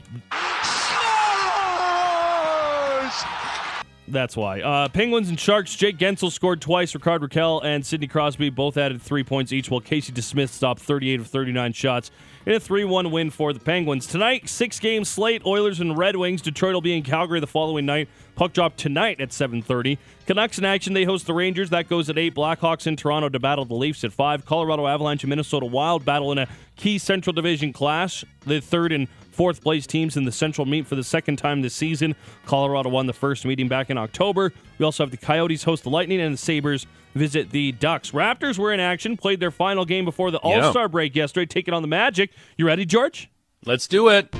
[4.11, 4.61] That's why.
[4.61, 5.75] Uh, Penguins and Sharks.
[5.75, 6.93] Jake Guentzel scored twice.
[6.93, 11.19] Rickard Rakell and Sidney Crosby both added three points each, while Casey DeSmith stopped 38
[11.19, 12.11] of 39 shots
[12.45, 14.07] in a 3 1 win for the Penguins.
[14.07, 16.41] Tonight, six game slate Oilers and Red Wings.
[16.41, 18.09] Detroit will be in Calgary the following night.
[18.35, 19.97] Puck drop tonight at 7.30.
[20.25, 20.93] Canucks in action.
[20.93, 21.69] They host the Rangers.
[21.69, 22.33] That goes at 8.
[22.33, 24.45] Blackhawks in Toronto to battle the Leafs at 5.
[24.45, 28.23] Colorado Avalanche and Minnesota Wild battle in a key Central Division clash.
[28.45, 29.07] The third and
[29.39, 32.13] fourth place teams in the Central meet for the second time this season.
[32.45, 34.51] Colorado won the first meeting back in October.
[34.77, 36.85] We also have the Coyotes host the Lightning and the Sabres
[37.15, 38.11] visit the Ducks.
[38.11, 41.73] Raptors were in action, played their final game before the All Star break yesterday, taking
[41.73, 42.31] on the Magic.
[42.57, 43.29] You ready, George?
[43.65, 44.35] Let's do it.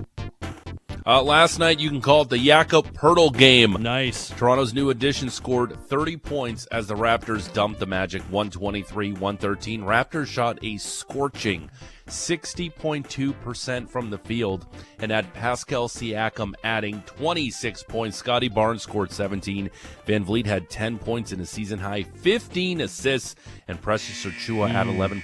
[1.05, 3.77] Uh, last night, you can call it the Jakob Poeltl game.
[3.79, 4.29] Nice.
[4.31, 9.81] Toronto's new addition scored 30 points as the Raptors dumped the Magic 123 113.
[9.81, 11.71] Raptors shot a scorching
[12.09, 14.67] 60.2% from the field
[14.99, 18.17] and had Pascal Siakam adding 26 points.
[18.17, 19.69] Scotty Barnes scored 17.
[20.07, 23.35] VanVleet had 10 points in a season high, 15 assists,
[23.67, 24.95] and Precious Achiuwa at Mm.
[24.95, 25.23] 11.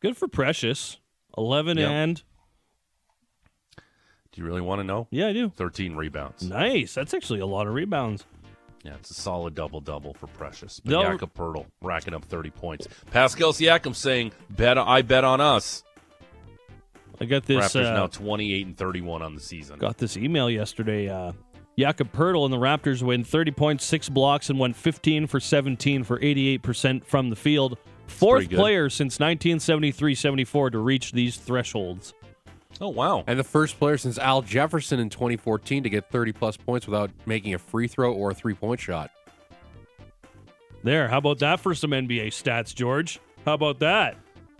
[0.00, 0.98] Good for Precious.
[1.36, 1.88] 11 Yep.
[1.90, 2.22] and.
[4.32, 5.06] Do you really want to know?
[5.10, 5.48] Yeah, I do.
[5.50, 6.42] 13 rebounds.
[6.42, 6.94] Nice.
[6.94, 8.24] That's actually a lot of rebounds.
[8.82, 10.80] Yeah, it's a solid double double for Precious.
[10.84, 12.86] But Jakob Poeltl racking up 30 points.
[13.10, 15.84] Pascal Siakam saying, "Bet I bet on us."
[17.20, 17.74] I got this.
[17.74, 19.78] Raptors uh, now 28 and 31 on the season.
[19.78, 21.08] Got this email yesterday.
[21.08, 21.32] Uh,
[21.78, 26.04] Jakob Poeltl and the Raptors win 30 points, six blocks, and went 15 for 17
[26.04, 27.78] for 88% from the field.
[28.06, 32.14] Fourth player since 1973 74 to reach these thresholds.
[32.80, 33.24] Oh, wow.
[33.26, 37.10] And the first player since Al Jefferson in 2014 to get 30 plus points without
[37.24, 39.10] making a free throw or a three point shot.
[40.82, 41.08] There.
[41.08, 43.20] How about that for some NBA stats, George?
[43.44, 44.16] How about that?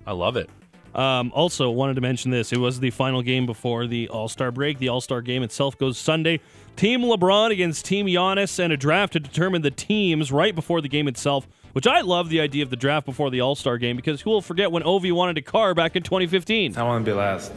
[0.07, 0.49] I love it.
[0.95, 2.53] Um, also, wanted to mention this.
[2.53, 4.79] It was the final game before the All Star break.
[4.79, 6.41] The All Star game itself goes Sunday.
[6.77, 10.89] Team LeBron against Team Giannis, and a draft to determine the teams right before the
[10.89, 11.49] game itself.
[11.73, 14.31] Which I love the idea of the draft before the All Star game because who
[14.31, 16.77] will forget when Ovi wanted a car back in 2015?
[16.77, 17.53] I want to be last.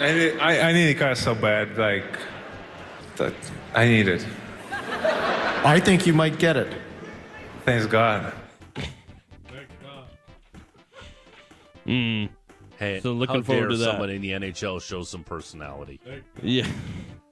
[0.00, 2.18] I need, I, I need a car so bad, like,
[3.16, 3.34] that
[3.74, 4.24] I need it.
[4.70, 6.72] I think you might get it.
[7.64, 8.32] Thanks God.
[11.88, 12.28] Mm.
[12.78, 13.84] Hey, So looking forward to that.
[13.84, 16.00] someone in the NHL show some personality.
[16.42, 16.64] Yeah.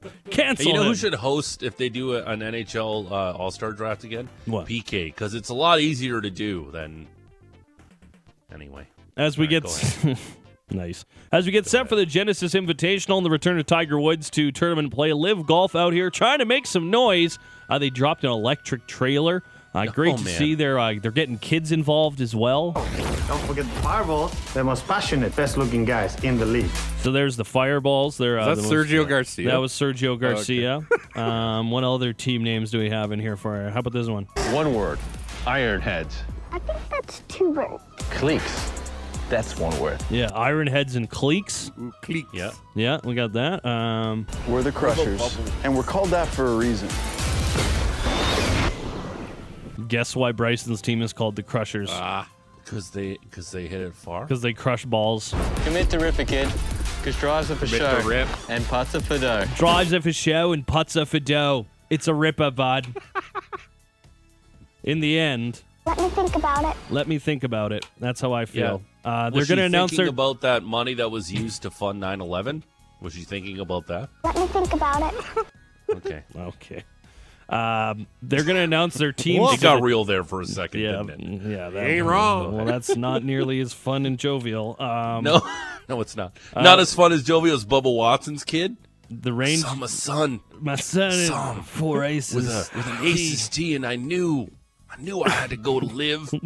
[0.03, 3.51] Hey, Cancel you know who should host if they do a, an NHL uh, All
[3.51, 4.29] Star draft again?
[4.47, 4.67] What?
[4.67, 7.07] PK, because it's a lot easier to do than.
[8.53, 8.87] Anyway.
[9.17, 10.19] As we right, get
[10.71, 11.05] nice.
[11.33, 14.53] As we get set for the Genesis Invitational and the return of Tiger Woods to
[14.53, 17.39] tournament play, LIV Golf out here trying to make some noise.
[17.69, 19.43] Uh, they dropped an electric trailer.
[19.77, 20.35] Uh, great Oh, to man.
[20.39, 20.55] see.
[20.55, 22.73] They're uh, they're getting kids involved as well.
[23.29, 26.71] Don't forget the Fireballs, the most passionate, best-looking guys in the league.
[27.01, 28.17] So there's the Fireballs.
[28.17, 29.51] They're uh, Is that the most- Sergio Garcia?
[29.51, 30.21] That was Sergio Oh, okay.
[30.35, 30.87] Garcia.
[31.17, 33.69] um, what other team names do we have in here for?
[33.71, 34.25] How about this one?
[34.53, 34.99] One word.
[35.45, 36.15] Ironheads.
[36.53, 37.83] I think that's two words.
[38.11, 38.73] Cleeks.
[39.29, 40.01] That's one word.
[40.09, 41.71] Yeah, Ironheads and Cleeks.
[42.01, 42.27] Cleeks.
[42.33, 42.53] Yeah.
[42.77, 43.65] Yeah, we got that.
[43.67, 46.89] Um, We're the Crushers, and we're called that for a reason.
[49.89, 51.89] Guess why Bryson's team is called the Crushers?
[51.93, 52.29] Ah,
[52.65, 54.23] because they because they hit it far.
[54.23, 55.35] Because they crush balls.
[55.65, 56.49] Commit to rip it, kid.
[56.99, 58.01] Because drives are for Commit show.
[58.01, 58.29] to rip.
[58.51, 59.45] And putts are for dough.
[59.57, 61.67] Drives are for show and putts are for dough.
[61.91, 62.87] It's a ripper, bud.
[64.83, 66.77] In the end, Let me think about it.
[66.91, 67.87] Let me think about it.
[67.99, 68.83] That's how I feel.
[69.05, 70.11] Uh, they're Was going to she announce thinking their.
[70.11, 72.63] about that money that was used to fund 9/11.
[73.01, 74.09] Was she thinking about that?
[74.25, 75.47] Let me think about it.
[75.91, 76.23] Okay.
[76.37, 76.83] okay.
[77.49, 79.53] Um, they're going to announce their teams.
[79.53, 82.57] It got real there for a second, Yeah, mm, yeah, that, Ain't wrong.
[82.57, 84.77] Well, that's not nearly as fun and jovial.
[84.81, 85.41] Um, No,
[85.89, 86.37] no, it's not.
[86.53, 88.77] Uh, not as fun as Jovial's Bubba Watson's kid.
[89.09, 89.61] The range.
[89.61, 90.41] Saw my son.
[90.59, 92.35] My son him four aces.
[92.35, 94.51] with a with an aces T, and I knew,
[94.91, 96.31] I knew I had to go to LIV.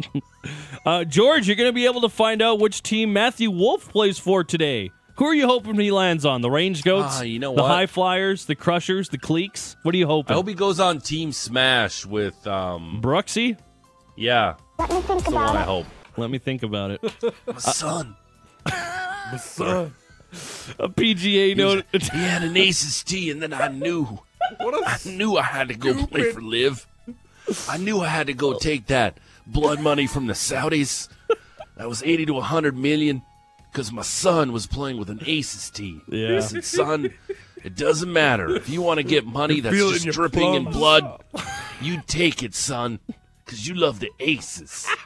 [0.83, 4.17] Uh, George, you're going to be able to find out which team Matthew Wolff plays
[4.17, 4.89] for today.
[5.21, 6.41] Who are you hoping he lands on?
[6.41, 7.69] The Range Goats, Ah, you know the what?
[7.69, 9.75] High Flyers, the Crushers, the Cleeks.
[9.83, 10.31] What are you hoping?
[10.31, 12.99] I hope he goes on Team Smash with um.
[13.03, 13.55] Brooksy.
[14.17, 15.65] Yeah, Let me think that's the about one I it.
[15.65, 15.85] hope.
[16.17, 17.01] Let me think about it.
[17.45, 18.15] My son.
[18.65, 19.93] My son.
[20.79, 21.85] A PGA note.
[21.91, 24.05] He had an aces T, and then I knew.
[24.57, 26.87] What I knew I had to go play for LIV.
[27.69, 31.09] I knew I had to go take that blood money from the Saudis.
[31.77, 33.21] That was eighty to hundred million,
[33.71, 36.01] because my son was playing with an aces T.
[36.07, 36.29] Yeah.
[36.29, 37.13] Listen, son,
[37.63, 41.23] it doesn't matter if you want to get money You're that's just dripping in blood.
[41.81, 42.99] You take it, son,
[43.45, 44.87] because you love the aces.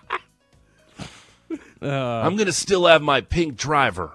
[1.82, 1.88] Uh,
[2.24, 4.12] I'm gonna still have my pink driver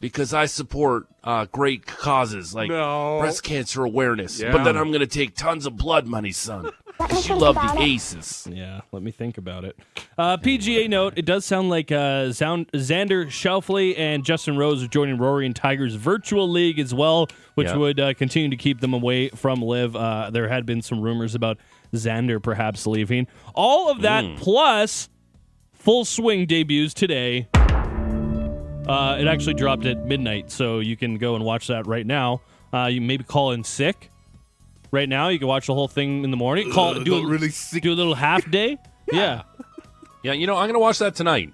[0.00, 3.18] because I support uh, great causes like No.
[3.20, 4.40] breast cancer awareness.
[4.40, 4.52] Yeah.
[4.52, 8.46] But then I'm gonna take tons of blood money, son, because you love the aces.
[8.50, 9.76] Yeah, let me think about it.
[10.16, 14.88] Uh, PGA note: It does sound like uh, Zound- Xander Schauffele and Justin Rose are
[14.88, 17.76] joining Rory and Tiger's virtual league as well, which Yeah.
[17.76, 19.96] would uh, continue to keep them away from LIV.
[19.96, 21.58] Uh, there had been some rumors about
[21.92, 23.26] Xander perhaps leaving.
[23.54, 25.08] All of that plus
[25.72, 27.48] full swing debuts today.
[28.86, 32.42] Uh, it actually dropped at midnight, so you can go and watch that right now.
[32.72, 34.10] Uh, you maybe call in sick
[34.94, 35.28] right now.
[35.28, 36.70] You can watch the whole thing in the morning.
[36.72, 37.82] Call do a, really sick.
[37.82, 38.78] do a little half day.
[39.12, 39.42] yeah.
[40.22, 41.52] Yeah, you know I'm gonna watch that tonight.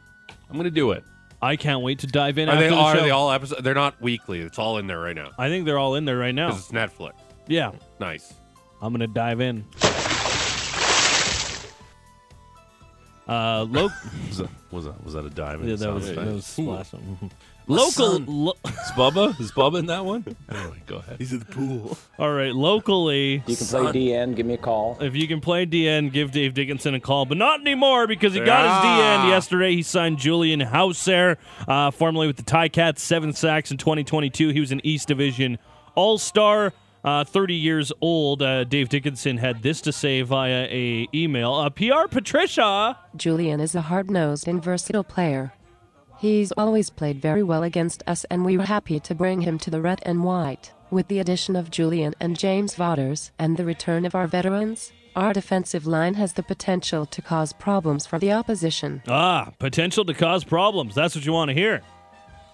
[0.48, 1.02] I'm gonna do it.
[1.42, 2.48] I can't wait to dive in.
[2.48, 3.02] Are after they the are show.
[3.02, 3.62] they all episodes?
[3.62, 4.40] They're not weekly.
[4.40, 6.48] It's all in there right now I think they're all in there right now.
[6.50, 7.12] because it's Netflix.
[7.48, 8.34] Yeah, Nice.
[8.82, 9.64] I'm gonna dive in.
[13.28, 13.88] Uh, lo-
[14.28, 15.64] Was that was that, was that a dive?
[15.64, 17.18] yeah, that was, that was splashing.
[17.20, 17.28] My
[17.70, 18.24] Local, son.
[18.26, 19.40] lo- Is Bubba?
[19.40, 20.24] Is Bubba in that one?
[20.50, 21.16] Anyway, go ahead.
[21.18, 21.96] He's at the pool.
[22.18, 23.42] all right, locally.
[23.46, 24.98] You can play DN, give me a call.
[25.00, 28.40] If you can play DN, give Dave Dickinson a call, but not anymore because he
[28.40, 29.24] got his Yeah.
[29.24, 29.74] DN yesterday.
[29.76, 31.36] He signed Julian Howsare,
[31.68, 34.48] uh, formerly with the Ticats, seven sacks in 2022.
[34.48, 35.58] He was an East Division
[35.94, 36.72] All Star.
[37.02, 38.42] Uh, 30 years old.
[38.42, 41.54] Uh, Dave Dickinson had this to say via a email.
[41.54, 42.98] Uh, PR Patricia.
[43.16, 45.54] Julian is a hard nosed and versatile player.
[46.20, 49.70] He's always played very well against us, and we were happy to bring him to
[49.70, 50.70] the red and white.
[50.90, 55.32] With the addition of Julian and James Vaughters and the return of our veterans, our
[55.32, 59.02] defensive line has the potential to cause problems for the opposition.
[59.08, 60.94] Ah, potential to cause problems.
[60.94, 61.80] That's what you want to hear.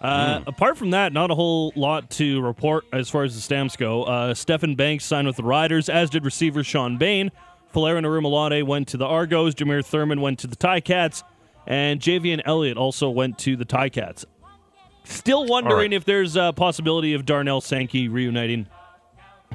[0.01, 3.75] Uh, Apart from that, not a whole lot to report as far as the stamps
[3.75, 4.05] go.
[4.05, 7.33] Uh, Stephen Banks signed with the Riders, as did receiver Sean Bain.
[7.75, 9.57] Folarin Orimolade went to the Argos.
[9.57, 11.25] Jameer Thurman went to the Ticats.
[11.67, 14.25] And Javian Elliott also went to the Ticats.
[15.05, 18.67] Still wondering if there's a possibility of Darnell Sankey reuniting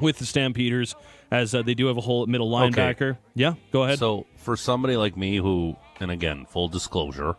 [0.00, 0.94] with the Stampeders,
[1.30, 2.70] as uh, they do have a hole at middle Okay.
[2.70, 3.18] linebacker.
[3.34, 3.98] Yeah, go ahead.
[3.98, 7.36] So for somebody like me who, and again, full disclosure,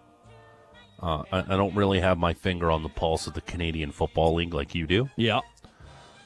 [1.02, 4.36] uh, I, I don't really have my finger on the pulse of the Canadian Football
[4.36, 5.10] League like you do.
[5.16, 5.40] yeah.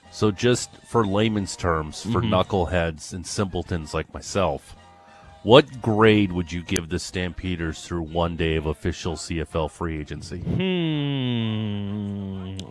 [0.09, 2.29] So just for layman's terms, for Mhm.
[2.29, 4.73] knuckleheads and simpletons like myself,
[5.47, 10.39] what grade would you give the Stampeders through one day of official CFL free agency?
[10.39, 10.75] Hmm.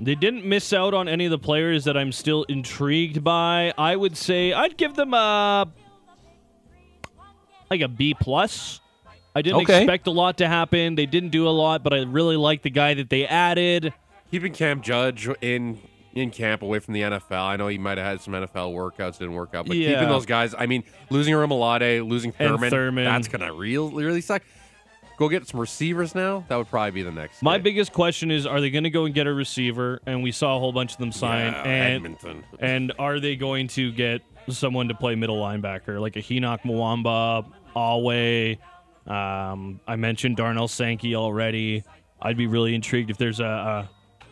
[0.05, 3.73] They didn't miss out on any of the players that I'm still intrigued by.
[3.79, 5.67] I would say I'd give them a
[7.71, 8.83] like a B plus.
[9.35, 9.79] I didn't Okay.
[9.81, 10.97] expect a lot to happen.
[10.97, 13.95] They didn't do a lot, but I really like the guy that they added.
[14.31, 15.79] Keeping Cam Judge in
[16.17, 17.43] in camp away from the NFL.
[17.45, 19.93] I know he might have had some NFL workouts, didn't work out, but Yeah.
[19.95, 20.55] keeping those guys.
[20.59, 23.05] I mean, losing Romalade, losing Thurman, Thurman.
[23.05, 24.43] that's gonna real really suck.
[25.19, 26.45] Go get some receivers now.
[26.49, 27.43] That would probably be the next.
[27.43, 29.99] My biggest question is: Are they going to go and get a receiver?
[30.05, 31.53] And we saw a whole bunch of them sign.
[31.53, 32.45] Yeah, and Edmonton.
[32.61, 37.47] and are they going to get someone to play middle linebacker like a Henoch Mwamba,
[37.75, 38.59] Alway?
[39.07, 41.83] Um, I mentioned Darnell Sankey already.
[42.21, 43.91] I'd be really intrigued if there's a, a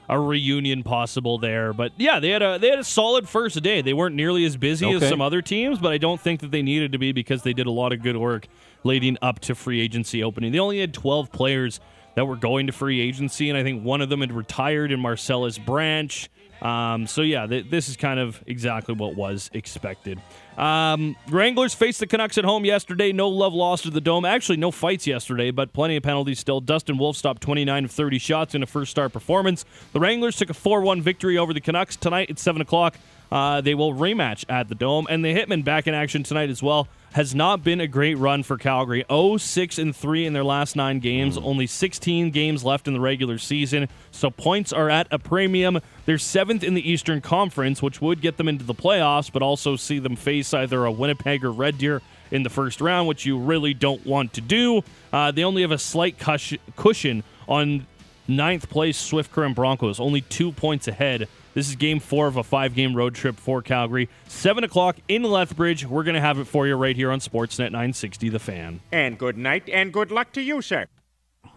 [0.08, 1.72] a reunion possible there.
[1.72, 3.82] But yeah, they had a they had a solid first day.
[3.82, 6.62] They weren't nearly as busy as some other teams, but I don't think that they
[6.62, 8.46] needed to be because they did a lot of good work
[8.82, 10.52] leading up to free agency opening.
[10.52, 11.80] They only had 12 players
[12.14, 15.00] that were going to free agency, and I think one of them had retired in
[15.00, 16.28] Marcellus Branch.
[16.62, 20.20] Um, so yeah, th- this is kind of exactly what was expected.
[20.56, 23.12] Um, Wranglers faced the Canucks at home yesterday.
[23.12, 24.24] No love lost to the Dome.
[24.24, 26.60] Actually, no fights yesterday, but plenty of penalties still.
[26.60, 29.64] Dustin Wolf stopped 29 of 30 shots in a first star performance.
[29.92, 32.96] The Wranglers took a 4-1 victory over the Canucks tonight at 7 o'clock.
[33.34, 36.62] Uh, they will rematch at the Dome, and the Hitmen back in action tonight as
[36.62, 36.86] well.
[37.14, 39.04] Has not been a great run for Calgary.
[39.10, 41.36] 0 6 and 3 in their last nine games.
[41.36, 43.88] Only 16 games left in the regular season.
[44.12, 45.80] So points are at a premium.
[46.06, 49.74] They're seventh in the Eastern Conference, which would get them into the playoffs, but also
[49.74, 53.36] see them face either a Winnipeg or Red Deer in the first round, which you
[53.36, 54.82] really don't want to do.
[55.12, 57.86] Uh, they only have a slight cush- cushion on
[58.28, 61.28] ninth place Swift Current Broncos, only two points ahead.
[61.54, 64.08] This is game four of a five game road trip for Calgary.
[64.26, 65.86] Seven o'clock in Lethbridge.
[65.86, 68.80] We're going to have it for you right here on Sportsnet 960 The Fan.
[68.90, 70.86] And good night and good luck to you, sir.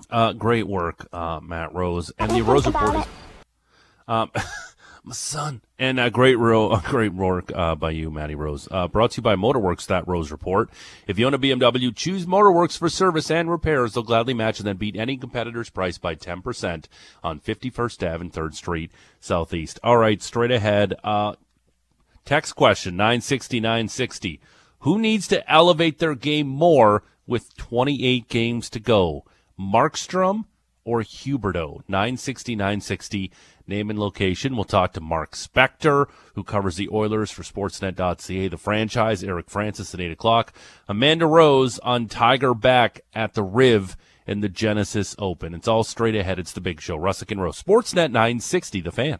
[0.10, 2.12] Uh, great work, uh, Matt Rose.
[2.20, 3.06] And the Rose Report is.
[4.08, 4.32] Um,
[5.08, 5.62] my son.
[5.80, 8.68] And a great ro- a great work uh, by you, Matty Rose.
[8.70, 10.70] Uh, brought to you by Motorworks, that Rose Report.
[11.08, 13.93] If you own a BMW, choose Motorworks for service and repairs.
[13.93, 16.86] They'll gladly match and then beat any competitor's price by 10%
[17.24, 19.80] on 51st Ave and 3rd Street Southeast.
[19.82, 20.95] All right, straight ahead.
[21.03, 21.36] Uh,
[22.26, 24.41] text question 960 960.
[24.80, 29.24] Who needs to elevate their game more with 28 games to go?
[29.60, 30.45] Markstrom
[30.84, 31.82] or Huberdeau?
[31.88, 33.32] 960 960.
[33.68, 34.55] Name and location.
[34.55, 39.24] We'll talk to Mark Spector, who covers the Oilers for Sportsnet.ca, the franchise.
[39.24, 40.53] Eric Francis at 8 o'clock.
[40.88, 45.53] Amanda Rose on Tiger back at the Riv in the Genesis Open.
[45.53, 46.39] It's all straight ahead.
[46.39, 46.97] It's the big show.
[46.97, 47.61] Russick and Rose.
[47.61, 49.20] Sportsnet 960, the fan.